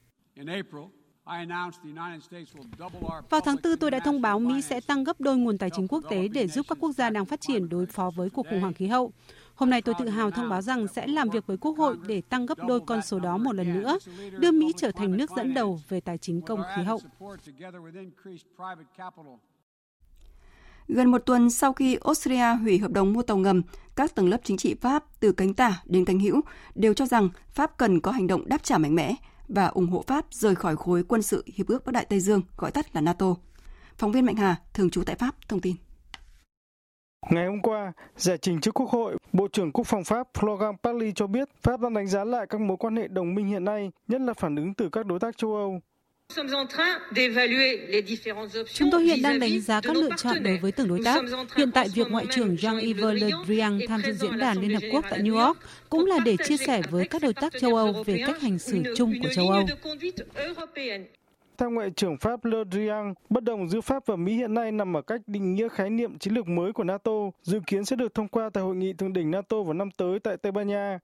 [3.30, 5.88] Vào tháng 4, tôi đã thông báo Mỹ sẽ tăng gấp đôi nguồn tài chính
[5.88, 8.60] quốc tế để giúp các quốc gia đang phát triển đối phó với cuộc khủng
[8.60, 9.12] hoảng khí hậu.
[9.54, 12.20] Hôm nay tôi tự hào thông báo rằng sẽ làm việc với Quốc hội để
[12.20, 13.98] tăng gấp đôi con số đó một lần nữa,
[14.38, 17.00] đưa Mỹ trở thành nước dẫn đầu về tài chính công khí hậu.
[20.88, 23.62] Gần một tuần sau khi Austria hủy hợp đồng mua tàu ngầm,
[23.96, 26.40] các tầng lớp chính trị Pháp từ cánh tả đến cánh hữu
[26.74, 29.14] đều cho rằng Pháp cần có hành động đáp trả mạnh mẽ
[29.48, 32.42] và ủng hộ Pháp rời khỏi khối quân sự Hiệp ước Bắc Đại Tây Dương,
[32.56, 33.34] gọi tắt là NATO.
[33.96, 35.76] Phóng viên Mạnh Hà, thường trú tại Pháp, thông tin.
[37.30, 41.12] Ngày hôm qua, giải trình trước Quốc hội, Bộ trưởng Quốc phòng Pháp Florent Parly
[41.14, 43.90] cho biết Pháp đang đánh giá lại các mối quan hệ đồng minh hiện nay,
[44.08, 45.80] nhất là phản ứng từ các đối tác châu Âu.
[48.74, 51.24] Chúng tôi hiện đang đánh giá các lựa chọn đối với từng đối tác.
[51.56, 55.04] Hiện tại, việc Ngoại trưởng Jean-Yves Le Drian tham dự diễn đàn Liên Hợp Quốc
[55.10, 55.58] tại New York
[55.90, 58.82] cũng là để chia sẻ với các đối tác châu Âu về cách hành xử
[58.96, 59.66] chung của châu Âu.
[61.58, 64.96] Theo Ngoại trưởng Pháp Le Drian, bất đồng giữa Pháp và Mỹ hiện nay nằm
[64.96, 68.14] ở cách định nghĩa khái niệm chiến lược mới của NATO, dự kiến sẽ được
[68.14, 70.98] thông qua tại hội nghị thượng đỉnh NATO vào năm tới tại Tây Ban Nha.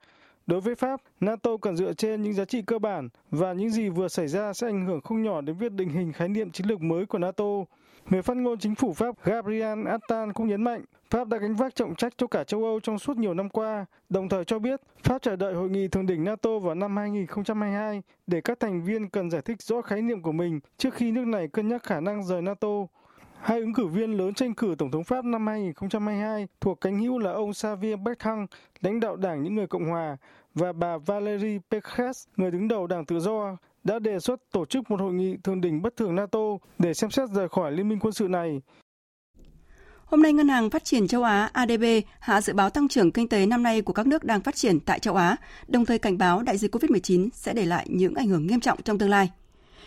[0.46, 3.88] Đối với Pháp, NATO cần dựa trên những giá trị cơ bản và những gì
[3.88, 6.66] vừa xảy ra sẽ ảnh hưởng không nhỏ đến việc định hình khái niệm chiến
[6.66, 7.44] lược mới của NATO.
[8.10, 11.74] Người phát ngôn chính phủ Pháp Gabriel Attal cũng nhấn mạnh Pháp đã gánh vác
[11.74, 14.80] trọng trách cho cả châu Âu trong suốt nhiều năm qua, đồng thời cho biết
[15.02, 19.08] Pháp chờ đợi hội nghị thượng đỉnh NATO vào năm 2022 để các thành viên
[19.08, 22.00] cần giải thích rõ khái niệm của mình trước khi nước này cân nhắc khả
[22.00, 22.68] năng rời NATO.
[23.40, 27.18] Hai ứng cử viên lớn tranh cử Tổng thống Pháp năm 2022 thuộc cánh hữu
[27.18, 30.16] là ông Xavier Bertrand, lãnh đạo Đảng Những Người Cộng Hòa,
[30.54, 34.90] và bà Valérie Pécresse, người đứng đầu Đảng Tự do, đã đề xuất tổ chức
[34.90, 36.38] một hội nghị thượng đỉnh bất thường NATO
[36.78, 38.60] để xem xét rời khỏi liên minh quân sự này.
[40.04, 41.84] Hôm nay, Ngân hàng Phát triển châu Á ADB
[42.20, 44.80] hạ dự báo tăng trưởng kinh tế năm nay của các nước đang phát triển
[44.80, 45.36] tại châu Á,
[45.68, 48.82] đồng thời cảnh báo đại dịch COVID-19 sẽ để lại những ảnh hưởng nghiêm trọng
[48.82, 49.30] trong tương lai.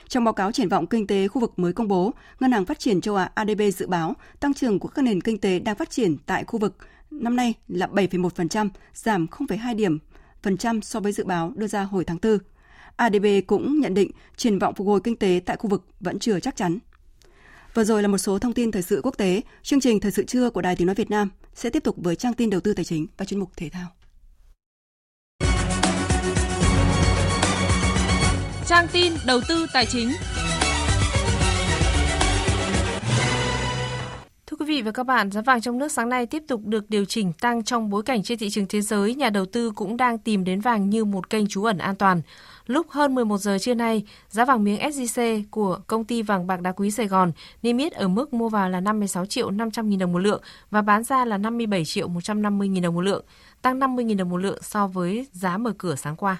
[0.07, 2.79] Trong báo cáo triển vọng kinh tế khu vực mới công bố, Ngân hàng Phát
[2.79, 5.89] triển châu Á ADB dự báo tăng trưởng của các nền kinh tế đang phát
[5.89, 6.77] triển tại khu vực
[7.11, 9.99] năm nay là 7,1%, giảm 0,2 điểm
[10.41, 12.37] phần trăm so với dự báo đưa ra hồi tháng 4.
[12.95, 16.39] ADB cũng nhận định triển vọng phục hồi kinh tế tại khu vực vẫn chưa
[16.39, 16.79] chắc chắn.
[17.73, 19.41] Vừa rồi là một số thông tin thời sự quốc tế.
[19.63, 22.15] Chương trình Thời sự trưa của Đài Tiếng Nói Việt Nam sẽ tiếp tục với
[22.15, 23.87] trang tin đầu tư tài chính và chuyên mục thể thao.
[28.67, 30.09] Trang tin đầu tư tài chính
[34.63, 37.05] quý vị và các bạn, giá vàng trong nước sáng nay tiếp tục được điều
[37.05, 40.17] chỉnh tăng trong bối cảnh trên thị trường thế giới, nhà đầu tư cũng đang
[40.17, 42.21] tìm đến vàng như một kênh trú ẩn an toàn.
[42.67, 46.61] Lúc hơn 11 giờ trưa nay, giá vàng miếng SJC của công ty vàng bạc
[46.61, 47.31] đá quý Sài Gòn
[47.63, 50.41] niêm yết ở mức mua vào là 56 triệu 500 nghìn đồng một lượng
[50.71, 53.25] và bán ra là 57 triệu 150 nghìn đồng một lượng,
[53.61, 56.37] tăng 50 nghìn đồng một lượng so với giá mở cửa sáng qua.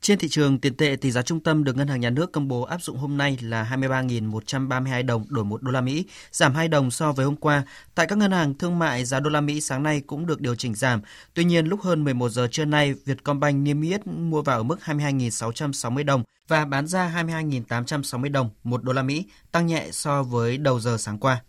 [0.00, 2.48] Trên thị trường tiền tệ, tỷ giá trung tâm được Ngân hàng Nhà nước công
[2.48, 6.68] bố áp dụng hôm nay là 23.132 đồng đổi 1 đô la Mỹ, giảm 2
[6.68, 7.62] đồng so với hôm qua.
[7.94, 10.54] Tại các ngân hàng thương mại, giá đô la Mỹ sáng nay cũng được điều
[10.54, 11.00] chỉnh giảm.
[11.34, 14.78] Tuy nhiên, lúc hơn 11 giờ trưa nay, Vietcombank niêm yết mua vào ở mức
[14.84, 20.58] 22.660 đồng và bán ra 22.860 đồng 1 đô la Mỹ, tăng nhẹ so với
[20.58, 21.42] đầu giờ sáng qua.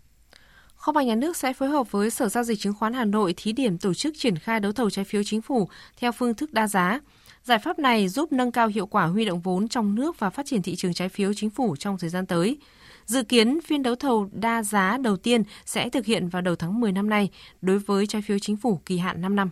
[0.76, 3.34] Kho bạc nhà nước sẽ phối hợp với Sở giao dịch chứng khoán Hà Nội
[3.36, 5.68] thí điểm tổ chức triển khai đấu thầu trái phiếu chính phủ
[6.00, 7.00] theo phương thức đa giá.
[7.48, 10.46] Giải pháp này giúp nâng cao hiệu quả huy động vốn trong nước và phát
[10.46, 12.58] triển thị trường trái phiếu chính phủ trong thời gian tới.
[13.06, 16.80] Dự kiến phiên đấu thầu đa giá đầu tiên sẽ thực hiện vào đầu tháng
[16.80, 17.30] 10 năm nay
[17.60, 19.50] đối với trái phiếu chính phủ kỳ hạn 5 năm.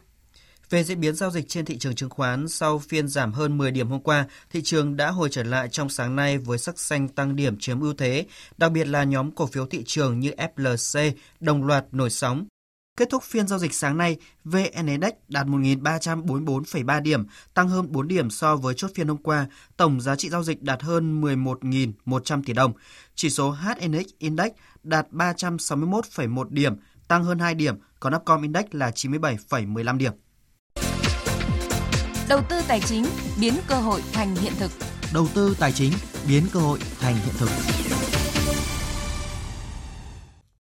[0.70, 3.70] Về diễn biến giao dịch trên thị trường chứng khoán, sau phiên giảm hơn 10
[3.70, 7.08] điểm hôm qua, thị trường đã hồi trở lại trong sáng nay với sắc xanh
[7.08, 8.26] tăng điểm chiếm ưu thế,
[8.58, 12.46] đặc biệt là nhóm cổ phiếu thị trường như FLC đồng loạt nổi sóng.
[12.96, 18.08] Kết thúc phiên giao dịch sáng nay, VN Index đạt 1.344,3 điểm, tăng hơn 4
[18.08, 19.46] điểm so với chốt phiên hôm qua.
[19.76, 22.72] Tổng giá trị giao dịch đạt hơn 11.100 tỷ đồng.
[23.14, 24.48] Chỉ số HNX Index
[24.82, 26.74] đạt 361,1 điểm,
[27.08, 30.12] tăng hơn 2 điểm, còn Upcom Index là 97,15 điểm.
[32.28, 33.04] Đầu tư tài chính
[33.40, 34.70] biến cơ hội thành hiện thực.
[35.14, 35.92] Đầu tư tài chính
[36.28, 37.48] biến cơ hội thành hiện thực.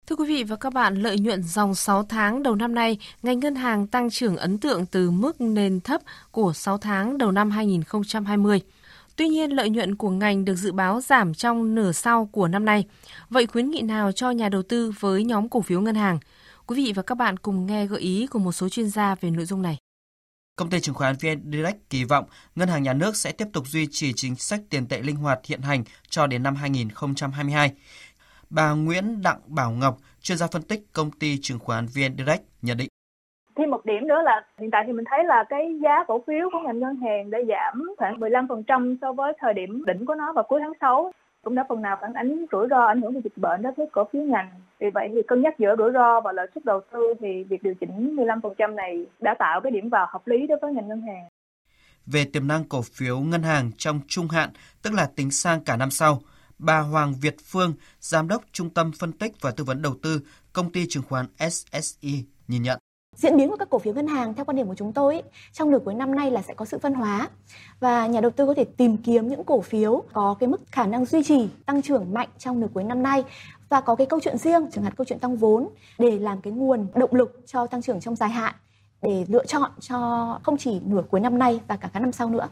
[0.07, 3.41] Thưa quý vị và các bạn, lợi nhuận dòng 6 tháng đầu năm nay, ngành
[3.41, 6.01] ngân hàng tăng trưởng ấn tượng từ mức nền thấp
[6.31, 8.61] của 6 tháng đầu năm 2020.
[9.17, 12.65] Tuy nhiên, lợi nhuận của ngành được dự báo giảm trong nửa sau của năm
[12.65, 12.85] nay.
[13.31, 16.19] Vậy khuyến nghị nào cho nhà đầu tư với nhóm cổ phiếu ngân hàng?
[16.67, 19.31] Quý vị và các bạn cùng nghe gợi ý của một số chuyên gia về
[19.31, 19.79] nội dung này.
[20.57, 22.25] Công ty chứng khoán VN Direct kỳ vọng
[22.55, 25.41] ngân hàng nhà nước sẽ tiếp tục duy trì chính sách tiền tệ linh hoạt
[25.45, 27.73] hiện hành cho đến năm 2022.
[28.57, 32.43] Bà Nguyễn Đặng Bảo Ngọc, chuyên gia phân tích công ty chứng khoán VN Direct
[32.63, 32.89] nhận định.
[33.57, 36.51] Thêm một điểm nữa là hiện tại thì mình thấy là cái giá cổ phiếu
[36.53, 40.33] của ngành ngân hàng đã giảm khoảng 15% so với thời điểm đỉnh của nó
[40.33, 41.13] vào cuối tháng 6.
[41.45, 43.87] cũng đã phần nào phản ánh rủi ro ảnh hưởng của dịch bệnh đối với
[43.93, 44.51] cổ phiếu ngành.
[44.81, 47.63] Vì vậy thì cân nhắc giữa rủi ro và lợi suất đầu tư thì việc
[47.63, 51.03] điều chỉnh 15% này đã tạo cái điểm vào hợp lý đối với ngành ngân
[51.03, 51.29] hàng.
[52.07, 54.51] Về tiềm năng cổ phiếu ngân hàng trong trung hạn,
[54.83, 56.19] tức là tính sang cả năm sau,
[56.59, 60.21] bà Hoàng Việt Phương, Giám đốc Trung tâm Phân tích và Tư vấn Đầu tư,
[60.53, 62.79] Công ty chứng khoán SSI nhìn nhận.
[63.17, 65.71] Diễn biến của các cổ phiếu ngân hàng theo quan điểm của chúng tôi trong
[65.71, 67.29] nửa cuối năm nay là sẽ có sự phân hóa
[67.81, 70.87] và nhà đầu tư có thể tìm kiếm những cổ phiếu có cái mức khả
[70.87, 73.25] năng duy trì tăng trưởng mạnh trong nửa cuối năm nay
[73.69, 76.53] và có cái câu chuyện riêng chẳng hạn câu chuyện tăng vốn để làm cái
[76.53, 78.55] nguồn động lực cho tăng trưởng trong dài hạn
[79.03, 82.31] để lựa chọn cho không chỉ nửa cuối năm nay và cả các năm sau
[82.31, 82.49] nữa.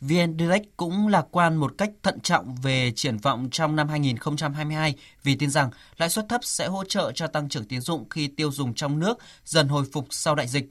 [0.00, 4.94] VN Direct cũng lạc quan một cách thận trọng về triển vọng trong năm 2022
[5.22, 8.28] vì tin rằng lãi suất thấp sẽ hỗ trợ cho tăng trưởng tiến dụng khi
[8.28, 10.68] tiêu dùng trong nước dần hồi phục sau đại dịch.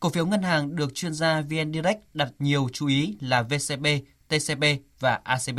[0.00, 3.86] Cổ phiếu ngân hàng được chuyên gia VN Direct đặt nhiều chú ý là VCB,
[4.28, 4.64] TCB
[5.00, 5.58] và ACB.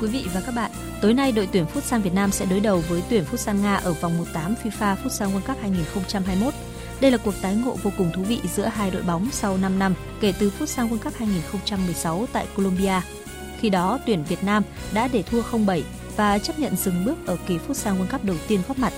[0.00, 0.70] quý vị và các bạn,
[1.00, 3.92] tối nay đội tuyển Futsal Việt Nam sẽ đối đầu với tuyển Futsal Nga ở
[3.92, 6.54] vòng 1/8 FIFA Futsal World Cup 2021.
[7.00, 9.78] Đây là cuộc tái ngộ vô cùng thú vị giữa hai đội bóng sau 5
[9.78, 13.00] năm kể từ Futsal World Cup 2016 tại Colombia.
[13.60, 15.82] Khi đó, tuyển Việt Nam đã để thua 0-7
[16.16, 18.92] và chấp nhận dừng bước ở kỳ Futsal World Cup đầu tiên góp mặt.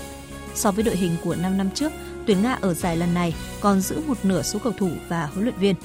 [0.55, 1.91] So với đội hình của 5 năm trước,
[2.27, 5.43] tuyển Nga ở giải lần này còn giữ một nửa số cầu thủ và huấn
[5.43, 5.75] luyện viên.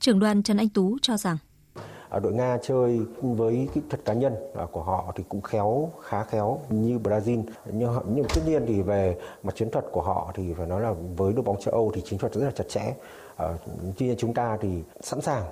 [0.00, 1.36] Trưởng đoàn Trần Anh Tú cho rằng
[2.18, 6.24] đội Nga chơi với kỹ thuật cá nhân à, của họ thì cũng khéo khá
[6.24, 7.42] khéo như Brazil.
[7.72, 10.94] Nhưng, nhưng tất nhiên thì về mặt chiến thuật của họ thì phải nói là
[11.16, 12.94] với đội bóng châu Âu thì chiến thuật rất là chặt chẽ.
[13.36, 13.56] Ờ,
[13.98, 15.42] tuy nhiên chúng ta thì sẵn sàng.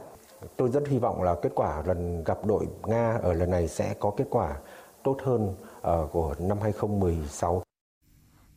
[0.57, 3.95] Tôi rất hy vọng là kết quả lần gặp đội Nga ở lần này sẽ
[3.99, 4.57] có kết quả
[5.03, 7.63] tốt hơn ờ, của năm 2016.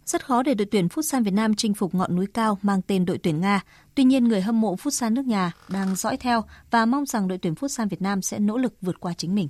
[0.05, 3.05] Rất khó để đội tuyển Futsal Việt Nam chinh phục ngọn núi cao mang tên
[3.05, 3.61] đội tuyển Nga.
[3.95, 7.37] Tuy nhiên, người hâm mộ Futsal nước nhà đang dõi theo và mong rằng đội
[7.37, 9.47] tuyển Futsal Việt Nam sẽ nỗ lực vượt qua chính mình.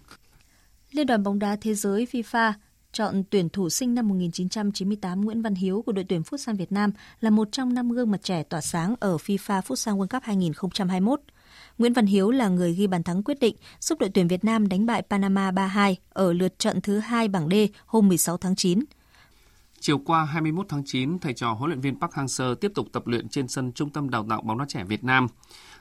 [0.91, 2.54] Liên đoàn bóng đá thế giới FIFA
[2.91, 6.91] chọn tuyển thủ sinh năm 1998 Nguyễn Văn Hiếu của đội tuyển Futsal Việt Nam
[7.20, 11.22] là một trong năm gương mặt trẻ tỏa sáng ở FIFA Futsal World Cup 2021.
[11.78, 14.70] Nguyễn Văn Hiếu là người ghi bàn thắng quyết định giúp đội tuyển Việt Nam
[14.70, 17.54] đánh bại Panama 3-2 ở lượt trận thứ hai bảng D
[17.86, 18.80] hôm 16 tháng 9.
[19.86, 23.08] Chiều qua 21 tháng 9, thầy trò huấn luyện viên Park Hang-seo tiếp tục tập
[23.08, 25.28] luyện trên sân Trung tâm Đào tạo bóng đá trẻ Việt Nam.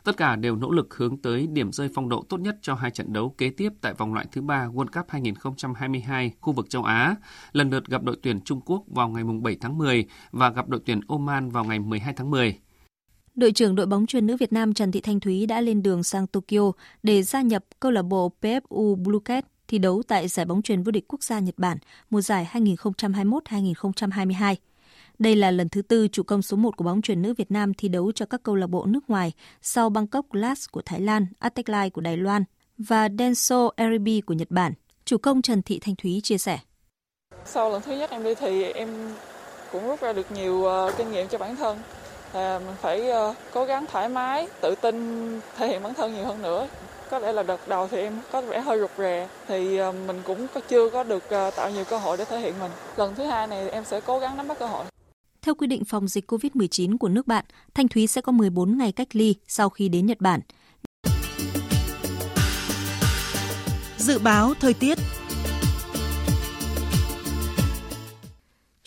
[0.05, 2.91] Tất cả đều nỗ lực hướng tới điểm rơi phong độ tốt nhất cho hai
[2.91, 6.85] trận đấu kế tiếp tại vòng loại thứ ba World Cup 2022 khu vực châu
[6.85, 7.15] Á,
[7.53, 10.81] lần lượt gặp đội tuyển Trung Quốc vào ngày 7 tháng 10 và gặp đội
[10.87, 12.59] tuyển Oman vào ngày 12 tháng 10.
[13.35, 16.03] Đội trưởng đội bóng chuyên nữ Việt Nam Trần Thị Thanh Thúy đã lên đường
[16.03, 16.73] sang Tokyo
[17.03, 20.91] để gia nhập câu lạc bộ PFU Bluecat thi đấu tại giải bóng chuyền vô
[20.91, 21.79] địch quốc gia Nhật Bản
[22.11, 24.55] mùa giải 2021-2022.
[25.19, 27.75] Đây là lần thứ tư chủ công số 1 của bóng chuyền nữ Việt Nam
[27.75, 31.27] thi đấu cho các câu lạc bộ nước ngoài sau Bangkok Glass của Thái Lan,
[31.39, 32.45] Atekline của Đài Loan
[32.79, 34.73] và Denso Eribi của Nhật Bản.
[35.05, 36.59] Chủ công Trần Thị Thanh Thúy chia sẻ.
[37.45, 38.89] Sau lần thứ nhất em đi thì em
[39.73, 41.79] cũng rút ra được nhiều ờ, kinh nghiệm cho bản thân.
[42.33, 46.25] À, mình phải uh, cố gắng thoải mái, tự tin thể hiện bản thân nhiều
[46.25, 46.69] hơn nữa
[47.13, 49.29] có lẽ là đợt đầu thì em có vẻ hơi rụt rè.
[49.49, 52.41] Thì ờ, mình cũng có chưa có được ờ, tạo nhiều cơ hội để thể
[52.41, 52.71] hiện mình.
[52.97, 54.85] Lần thứ hai này em sẽ cố gắng nắm bắt cơ hội.
[55.43, 57.45] Theo quy định phòng dịch COVID-19 của nước bạn,
[57.75, 60.41] Thanh Thúy sẽ có 14 ngày cách ly sau khi đến Nhật Bản.
[63.97, 64.99] Dự báo thời tiết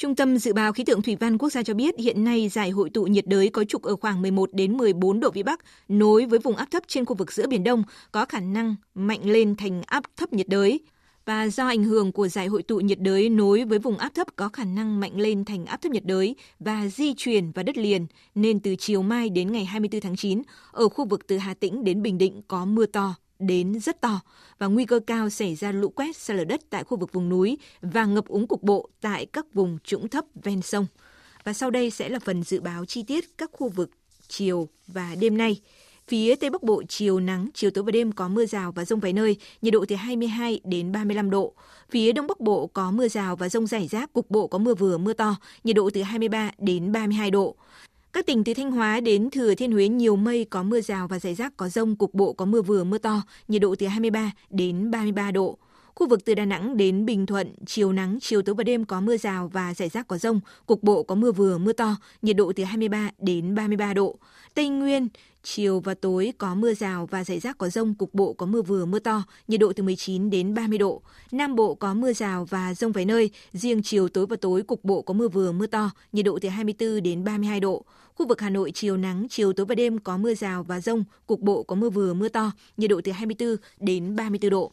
[0.05, 2.69] Trung tâm Dự báo Khí tượng Thủy văn Quốc gia cho biết hiện nay giải
[2.69, 6.25] hội tụ nhiệt đới có trục ở khoảng 11 đến 14 độ vĩ Bắc, nối
[6.25, 9.55] với vùng áp thấp trên khu vực giữa Biển Đông, có khả năng mạnh lên
[9.55, 10.79] thành áp thấp nhiệt đới.
[11.25, 14.27] Và do ảnh hưởng của giải hội tụ nhiệt đới nối với vùng áp thấp
[14.35, 17.77] có khả năng mạnh lên thành áp thấp nhiệt đới và di chuyển vào đất
[17.77, 20.41] liền, nên từ chiều mai đến ngày 24 tháng 9,
[20.71, 23.15] ở khu vực từ Hà Tĩnh đến Bình Định có mưa to,
[23.47, 24.21] đến rất to
[24.59, 27.29] và nguy cơ cao xảy ra lũ quét sạt lở đất tại khu vực vùng
[27.29, 30.85] núi và ngập úng cục bộ tại các vùng trũng thấp ven sông.
[31.43, 33.91] Và sau đây sẽ là phần dự báo chi tiết các khu vực
[34.27, 35.61] chiều và đêm nay.
[36.07, 38.99] Phía Tây Bắc Bộ chiều nắng, chiều tối và đêm có mưa rào và rông
[38.99, 41.53] vài nơi, nhiệt độ từ 22 đến 35 độ.
[41.89, 44.75] Phía Đông Bắc Bộ có mưa rào và rông rải rác, cục bộ có mưa
[44.75, 47.55] vừa mưa to, nhiệt độ từ 23 đến 32 độ.
[48.15, 51.19] Các tỉnh từ Thanh Hóa đến Thừa Thiên Huế nhiều mây có mưa rào và
[51.19, 54.31] rải rác có rông, cục bộ có mưa vừa mưa to, nhiệt độ từ 23
[54.49, 55.57] đến 33 độ.
[55.95, 59.01] Khu vực từ Đà Nẵng đến Bình Thuận, chiều nắng, chiều tối và đêm có
[59.01, 62.35] mưa rào và rải rác có rông, cục bộ có mưa vừa, mưa to, nhiệt
[62.35, 64.17] độ từ 23 đến 33 độ.
[64.53, 65.07] Tây Nguyên,
[65.43, 68.61] chiều và tối có mưa rào và rải rác có rông, cục bộ có mưa
[68.61, 71.01] vừa, mưa to, nhiệt độ từ 19 đến 30 độ.
[71.31, 74.83] Nam Bộ có mưa rào và rông vài nơi, riêng chiều tối và tối cục
[74.83, 77.85] bộ có mưa vừa, mưa to, nhiệt độ từ 24 đến 32 độ.
[78.15, 81.03] Khu vực Hà Nội chiều nắng, chiều tối và đêm có mưa rào và rông,
[81.27, 84.71] cục bộ có mưa vừa, mưa to, nhiệt độ từ 24 đến 34 độ.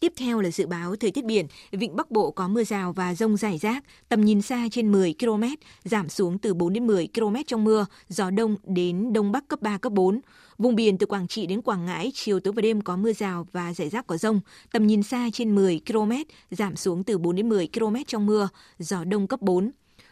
[0.00, 3.14] Tiếp theo là dự báo thời tiết biển, vịnh Bắc Bộ có mưa rào và
[3.14, 5.42] rông rải rác, tầm nhìn xa trên 10 km,
[5.84, 9.62] giảm xuống từ 4 đến 10 km trong mưa, gió đông đến đông bắc cấp
[9.62, 10.20] 3, cấp 4.
[10.58, 13.46] Vùng biển từ Quảng Trị đến Quảng Ngãi, chiều tối và đêm có mưa rào
[13.52, 14.40] và rải rác có rông,
[14.72, 16.12] tầm nhìn xa trên 10 km,
[16.50, 18.48] giảm xuống từ 4 đến 10 km trong mưa,
[18.78, 19.70] gió đông cấp 4.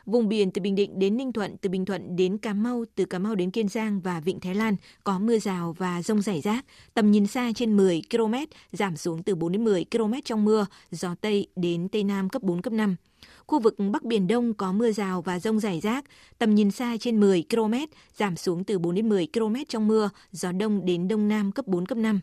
[0.08, 3.04] Vùng biển từ Bình Định đến Ninh Thuận, từ Bình Thuận đến Cà Mau, từ
[3.04, 6.40] Cà Mau đến Kiên Giang và Vịnh Thái Lan có mưa rào và rông rải
[6.40, 8.34] rác, tầm nhìn xa trên 10 km,
[8.72, 12.42] giảm xuống từ 4 đến 10 km trong mưa, gió Tây đến Tây Nam cấp
[12.42, 12.96] 4, cấp 5.
[13.46, 16.04] Khu vực Bắc Biển Đông có mưa rào và rông rải rác,
[16.38, 17.74] tầm nhìn xa trên 10 km,
[18.16, 21.66] giảm xuống từ 4 đến 10 km trong mưa, gió Đông đến Đông Nam cấp
[21.66, 22.20] 4, cấp 5.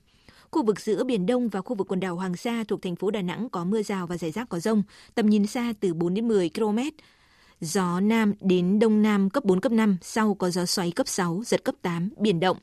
[0.52, 3.12] Khu vực giữa Biển Đông và khu vực quần đảo Hoàng Sa thuộc thành phố
[3.12, 4.84] Đà Nẵng có mưa rào và rải rác có rông,
[5.16, 6.80] tầm nhìn xa từ 4 đến 10 km,
[7.66, 11.41] gió Nam đến Đông Nam cấp 4, cấp 5, sau có gió xoáy cấp 6,
[11.45, 12.57] giật cấp 8, biển động.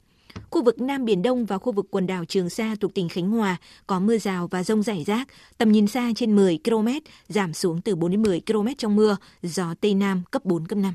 [0.51, 3.31] Khu vực Nam Biển Đông và khu vực quần đảo Trường Sa thuộc tỉnh Khánh
[3.31, 5.29] Hòa có mưa rào và rông rải rác,
[5.59, 6.89] tầm nhìn xa trên 10 km,
[7.29, 10.79] giảm xuống từ 4 đến 10 km trong mưa, gió Tây Nam cấp 4, cấp
[10.79, 10.95] 5.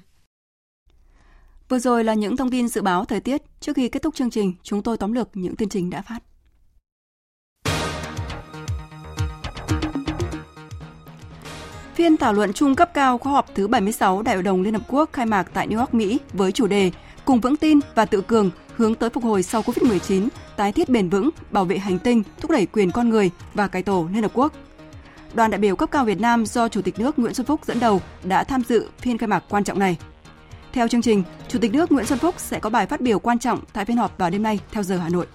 [1.70, 3.42] Vừa rồi là những thông tin dự báo thời tiết.
[3.60, 6.20] Trước khi kết thúc chương trình, chúng tôi tóm lược những tin trình đã phát.
[11.98, 14.82] Phiên thảo luận chung cấp cao khóa họp thứ 76 Đại hội đồng Liên Hợp
[14.88, 16.92] Quốc khai mạc tại New York, Mỹ với chủ đề
[17.26, 21.10] Cùng vững tin và tự cường hướng tới phục hồi sau Covid-19, tái thiết bền
[21.10, 24.32] vững, bảo vệ hành tinh, thúc đẩy quyền con người và cải tổ Liên Hợp
[24.34, 24.54] Quốc.
[25.34, 27.80] Đoàn đại biểu cấp cao Việt Nam do Chủ tịch nước Nguyễn Xuân Phúc dẫn
[27.80, 29.98] đầu đã tham dự phiên khai mạc quan trọng này.
[30.74, 33.40] Theo chương trình, Chủ tịch nước Nguyễn Xuân Phúc sẽ có bài phát biểu quan
[33.40, 35.26] trọng tại phiên họp vào đêm nay theo giờ Hà Nội.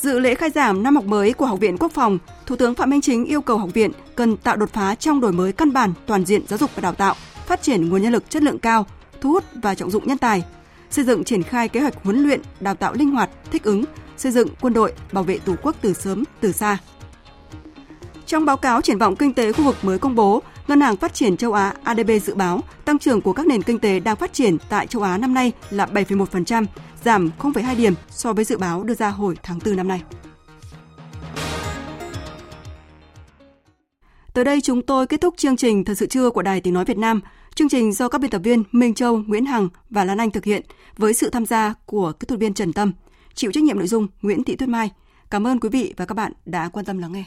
[0.00, 2.90] Dự lễ khai giảng năm học mới của Học viện Quốc phòng, Thủ tướng Phạm
[2.90, 5.92] Minh Chính yêu cầu học viện cần tạo đột phá trong đổi mới căn bản
[6.06, 7.14] toàn diện giáo dục và đào tạo,
[7.46, 8.86] phát triển nguồn nhân lực chất lượng cao,
[9.20, 10.44] thu hút và trọng dụng nhân tài,
[10.90, 13.84] xây dựng triển khai kế hoạch huấn luyện, đào tạo linh hoạt, thích ứng,
[14.16, 16.78] xây dựng quân đội bảo vệ Tổ quốc từ sớm, từ xa.
[18.26, 21.14] Trong báo cáo triển vọng kinh tế khu vực mới công bố, Ngân hàng Phát
[21.14, 24.32] triển châu Á ADB dự báo tăng trưởng của các nền kinh tế đang phát
[24.32, 26.66] triển tại châu Á năm nay là 7,1%,
[27.04, 30.02] giảm 0,2 điểm so với dự báo đưa ra hồi tháng 4 năm nay.
[34.32, 36.84] Tới đây chúng tôi kết thúc chương trình Thời sự trưa của Đài Tiếng Nói
[36.84, 37.20] Việt Nam.
[37.54, 40.44] Chương trình do các biên tập viên Minh Châu, Nguyễn Hằng và Lan Anh thực
[40.44, 40.62] hiện
[40.96, 42.92] với sự tham gia của kỹ thuật viên Trần Tâm.
[43.34, 44.90] Chịu trách nhiệm nội dung Nguyễn Thị Tuyết Mai.
[45.30, 47.24] Cảm ơn quý vị và các bạn đã quan tâm lắng nghe.